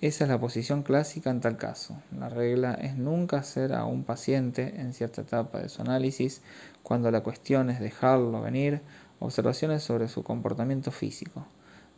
[0.00, 1.96] Esa es la posición clásica en tal caso.
[2.16, 6.42] La regla es nunca hacer a un paciente en cierta etapa de su análisis,
[6.82, 8.82] cuando la cuestión es dejarlo venir,
[9.18, 11.46] observaciones sobre su comportamiento físico.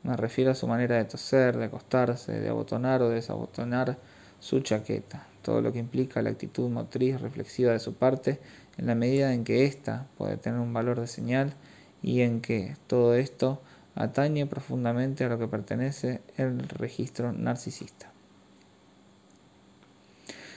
[0.07, 3.99] Me refiero a su manera de toser, de acostarse, de abotonar o desabotonar
[4.39, 5.27] su chaqueta.
[5.43, 8.39] todo lo que implica la actitud motriz reflexiva de su parte,
[8.79, 11.55] en la medida en que ésta puede tener un valor de señal
[12.03, 13.61] y en que todo esto
[13.97, 18.13] atañe profundamente a lo que pertenece el registro narcisista.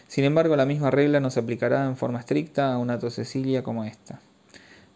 [0.07, 3.83] Sin embargo, la misma regla no se aplicará en forma estricta a una tosecilia como
[3.83, 4.19] esta.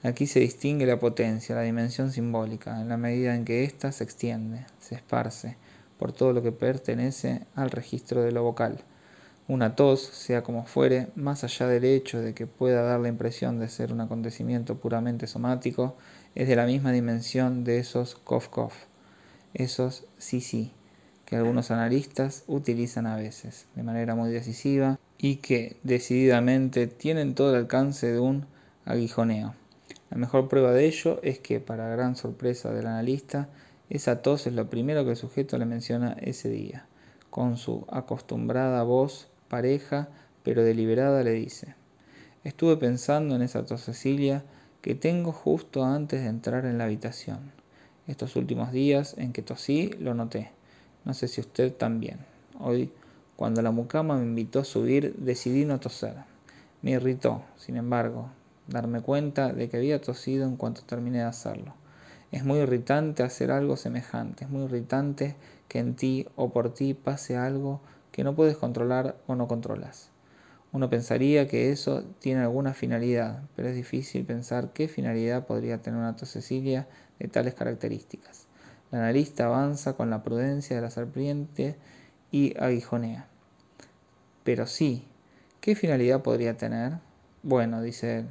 [0.03, 4.03] Aquí se distingue la potencia, la dimensión simbólica, en la medida en que ésta se
[4.03, 5.55] extiende, se esparce
[5.97, 8.79] por todo lo que pertenece al registro de lo vocal.
[9.47, 13.61] Una tos, sea como fuere, más allá del hecho de que pueda dar la impresión
[13.61, 15.95] de ser un acontecimiento puramente somático,
[16.35, 18.73] es de la misma dimensión de esos cough-cough,
[19.53, 20.73] esos sí sí,
[21.25, 27.51] que algunos analistas utilizan a veces de manera muy decisiva y que decididamente tienen todo
[27.51, 28.47] el alcance de un
[28.83, 29.62] aguijoneo.
[30.13, 33.49] La mejor prueba de ello es que, para gran sorpresa del analista,
[33.89, 36.85] esa tos es lo primero que el sujeto le menciona ese día.
[37.31, 40.09] Con su acostumbrada voz pareja
[40.43, 41.73] pero deliberada le dice,
[42.43, 44.43] estuve pensando en esa tos Cecilia
[44.83, 47.51] que tengo justo antes de entrar en la habitación.
[48.05, 50.51] Estos últimos días en que tosí lo noté.
[51.05, 52.19] No sé si usted también.
[52.59, 52.91] Hoy,
[53.35, 56.17] cuando la mucama me invitó a subir, decidí no toser.
[56.83, 58.29] Me irritó, sin embargo,
[58.67, 61.73] darme cuenta de que había tosido en cuanto terminé de hacerlo.
[62.31, 65.35] Es muy irritante hacer algo semejante, es muy irritante
[65.67, 70.09] que en ti o por ti pase algo que no puedes controlar o no controlas.
[70.71, 75.99] Uno pensaría que eso tiene alguna finalidad, pero es difícil pensar qué finalidad podría tener
[75.99, 76.87] una tosecilia
[77.19, 78.47] de tales características.
[78.89, 81.75] La analista avanza con la prudencia de la serpiente
[82.31, 83.27] y aguijonea.
[84.43, 85.07] Pero sí,
[85.61, 86.93] ¿qué finalidad podría tener?
[87.43, 88.29] Bueno, dice él,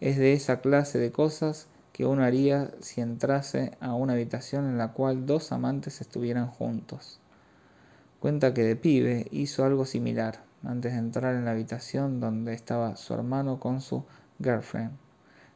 [0.00, 4.78] es de esa clase de cosas que uno haría si entrase a una habitación en
[4.78, 7.20] la cual dos amantes estuvieran juntos.
[8.18, 12.96] Cuenta que de pibe hizo algo similar antes de entrar en la habitación donde estaba
[12.96, 14.04] su hermano con su
[14.42, 14.92] girlfriend.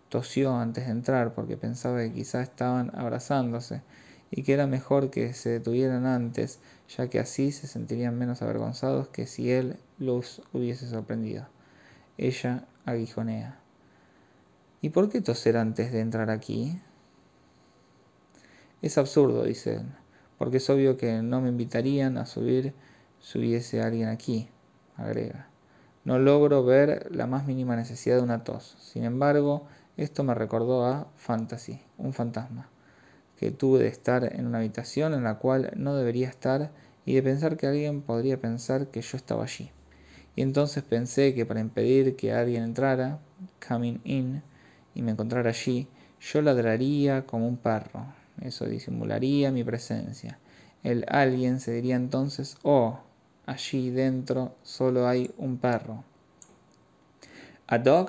[0.09, 3.83] Tosió antes de entrar porque pensaba que quizá estaban abrazándose
[4.31, 9.09] y que era mejor que se detuvieran antes, ya que así se sentirían menos avergonzados
[9.09, 11.47] que si él los hubiese sorprendido.
[12.17, 13.59] Ella aguijonea.
[14.81, 16.81] ¿Y por qué toser antes de entrar aquí?
[18.81, 19.87] Es absurdo, dice él,
[20.39, 22.75] porque es obvio que no me invitarían a subir
[23.21, 24.49] si hubiese alguien aquí,
[24.97, 25.49] agrega.
[26.05, 28.77] No logro ver la más mínima necesidad de una tos.
[28.79, 29.67] Sin embargo,
[29.97, 32.69] esto me recordó a Fantasy, un fantasma,
[33.37, 36.71] que tuve de estar en una habitación en la cual no debería estar
[37.05, 39.73] y de pensar que alguien podría pensar que yo estaba allí.
[40.37, 43.19] Y entonces pensé que para impedir que alguien entrara,
[43.67, 44.45] coming in,
[44.99, 45.87] y me encontrara allí,
[46.21, 48.05] yo ladraría como un perro.
[48.41, 50.39] Eso disimularía mi presencia.
[50.83, 52.99] El alguien se diría entonces, oh,
[53.47, 56.03] allí dentro solo hay un perro.
[57.69, 58.09] A dog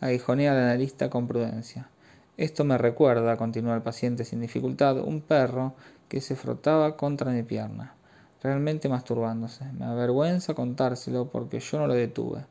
[0.00, 1.90] aguijonea al analista con prudencia.
[2.38, 5.74] Esto me recuerda, continuó el paciente sin dificultad, un perro
[6.08, 7.94] que se frotaba contra mi pierna,
[8.42, 9.66] realmente masturbándose.
[9.72, 12.46] Me avergüenza contárselo porque yo no lo detuve.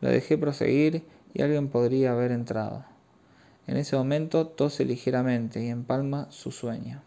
[0.00, 2.93] Lo dejé proseguir y alguien podría haber entrado.
[3.66, 7.02] En ese momento tose ligeramente y empalma su sueño.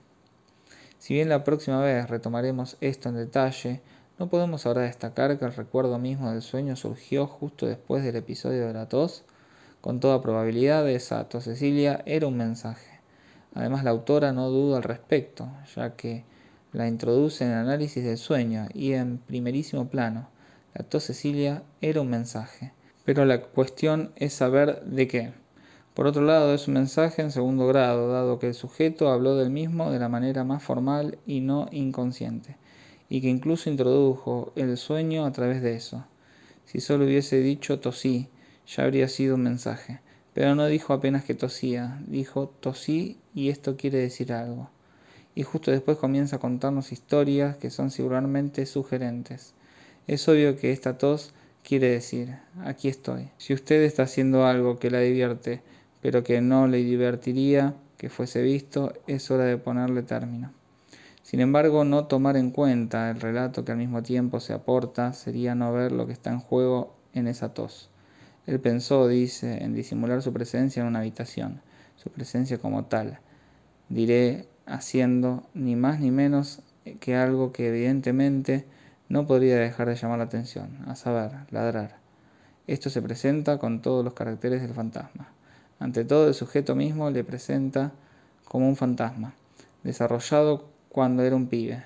[0.98, 3.82] Si bien la próxima vez retomaremos esto en detalle,
[4.20, 8.66] no podemos ahora destacar que el recuerdo mismo del sueño surgió justo después del episodio
[8.66, 9.24] de la tos.
[9.80, 13.00] Con toda probabilidad esa tos Cecilia era un mensaje.
[13.54, 16.26] Además la autora no duda al respecto, ya que
[16.74, 20.30] la introduce en el análisis del sueño y en primerísimo plano.
[20.74, 22.74] La tos Cecilia era un mensaje.
[23.06, 25.32] Pero la cuestión es saber de qué.
[25.98, 29.50] Por otro lado, es un mensaje en segundo grado, dado que el sujeto habló del
[29.50, 32.56] mismo de la manera más formal y no inconsciente,
[33.10, 36.06] y que incluso introdujo el sueño a través de eso.
[36.66, 38.30] Si solo hubiese dicho tosí,
[38.68, 40.00] ya habría sido un mensaje,
[40.36, 44.70] pero no dijo apenas que tosía, dijo tosí y esto quiere decir algo.
[45.34, 49.56] Y justo después comienza a contarnos historias que son seguramente sugerentes.
[50.06, 51.34] Es obvio que esta tos
[51.64, 53.30] quiere decir, aquí estoy.
[53.38, 55.64] Si usted está haciendo algo que la divierte,
[56.02, 60.52] pero que no le divertiría que fuese visto, es hora de ponerle término.
[61.24, 65.56] Sin embargo, no tomar en cuenta el relato que al mismo tiempo se aporta sería
[65.56, 67.90] no ver lo que está en juego en esa tos.
[68.46, 71.62] Él pensó, dice, en disimular su presencia en una habitación,
[71.98, 73.20] su presencia como tal.
[73.90, 76.62] Diré, haciendo ni más ni menos
[77.00, 78.66] que algo que evidentemente
[79.10, 81.98] no podría dejar de llamar la atención, a saber, ladrar.
[82.68, 85.30] Esto se presenta con todos los caracteres del fantasma.
[85.80, 87.92] Ante todo, el sujeto mismo le presenta
[88.46, 89.34] como un fantasma,
[89.84, 91.84] desarrollado cuando era un pibe.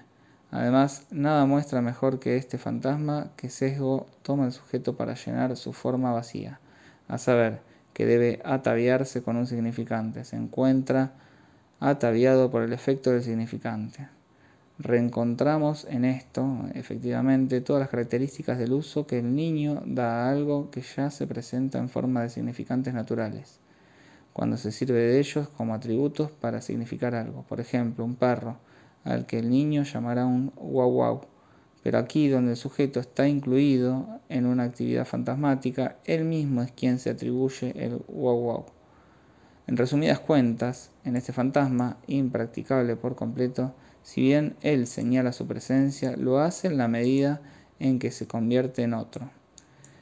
[0.50, 5.74] Además, nada muestra mejor que este fantasma que sesgo toma el sujeto para llenar su
[5.74, 6.60] forma vacía,
[7.08, 7.60] a saber,
[7.94, 11.12] que debe ataviarse con un significante, se encuentra
[11.82, 14.08] ataviado por el efecto del significante.
[14.80, 20.72] Reencontramos en esto, efectivamente, todas las características del uso que el niño da a algo
[20.72, 23.60] que ya se presenta en forma de significantes naturales,
[24.34, 27.44] cuando se sirve de ellos como atributos para significar algo.
[27.44, 28.58] Por ejemplo, un perro
[29.04, 31.22] al que el niño llamará un guau guau.
[31.84, 37.00] Pero aquí donde el sujeto está incluido en una actividad fantasmática, él mismo es quien
[37.00, 38.66] se atribuye el guau guau.
[39.68, 43.74] En resumidas cuentas, en este fantasma, impracticable por completo,
[44.04, 47.42] si bien él señala su presencia, lo hace en la medida
[47.80, 49.30] en que se convierte en otro.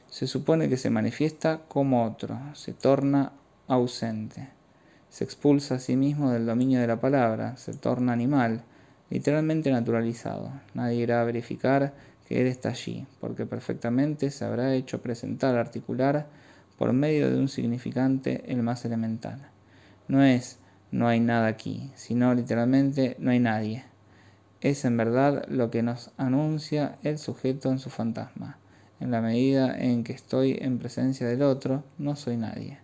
[0.08, 3.32] Se supone que se manifiesta como otro, se torna
[3.70, 4.48] ausente,
[5.08, 8.62] se expulsa a sí mismo del dominio de la palabra, se torna animal,
[9.10, 10.50] literalmente naturalizado.
[10.74, 11.94] Nadie irá a verificar
[12.28, 16.26] que él está allí, porque perfectamente se habrá hecho presentar, articular,
[16.78, 19.48] por medio de un significante el más elemental.
[20.08, 20.58] No es
[20.90, 23.84] no hay nada aquí, sino literalmente no hay nadie.
[24.60, 28.58] Es en verdad lo que nos anuncia el sujeto en su fantasma.
[28.98, 32.78] En la medida en que estoy en presencia del otro, no soy nadie.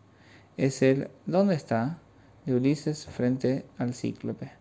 [0.57, 1.99] Es el ¿dónde está?
[2.47, 4.53] de Ulises frente al cíclope.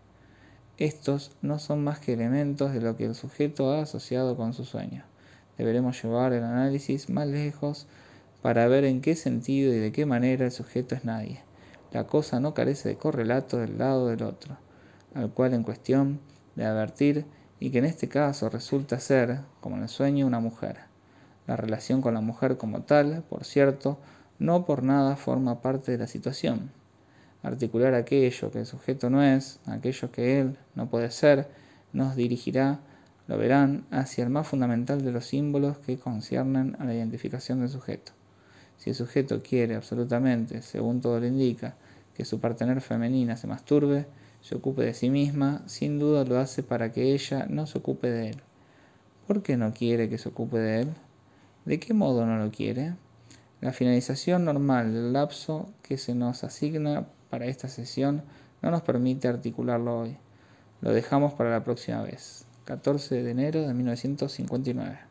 [0.76, 4.66] Estos no son más que elementos de lo que el sujeto ha asociado con su
[4.66, 5.04] sueño.
[5.56, 7.86] Deberemos llevar el análisis más lejos
[8.42, 11.40] para ver en qué sentido y de qué manera el sujeto es nadie.
[11.92, 14.58] La cosa no carece de correlato del lado del otro,
[15.14, 16.20] al cual en cuestión
[16.56, 17.24] de advertir
[17.58, 20.76] y que en este caso resulta ser, como en el sueño, una mujer.
[21.46, 23.98] La relación con la mujer como tal, por cierto,
[24.38, 26.70] no por nada forma parte de la situación
[27.46, 31.48] articular aquello que el sujeto no es, aquello que él no puede ser,
[31.92, 32.80] nos dirigirá,
[33.28, 37.68] lo verán, hacia el más fundamental de los símbolos que conciernen a la identificación del
[37.68, 38.12] sujeto.
[38.78, 41.76] Si el sujeto quiere absolutamente, según todo lo indica,
[42.14, 44.06] que su partener femenina se masturbe,
[44.40, 48.10] se ocupe de sí misma, sin duda lo hace para que ella no se ocupe
[48.10, 48.36] de él.
[49.26, 50.88] ¿Por qué no quiere que se ocupe de él?
[51.64, 52.94] ¿De qué modo no lo quiere?
[53.60, 58.22] La finalización normal del lapso que se nos asigna para esta sesión
[58.60, 60.18] no nos permite articularlo hoy.
[60.82, 65.05] Lo dejamos para la próxima vez, 14 de enero de 1959.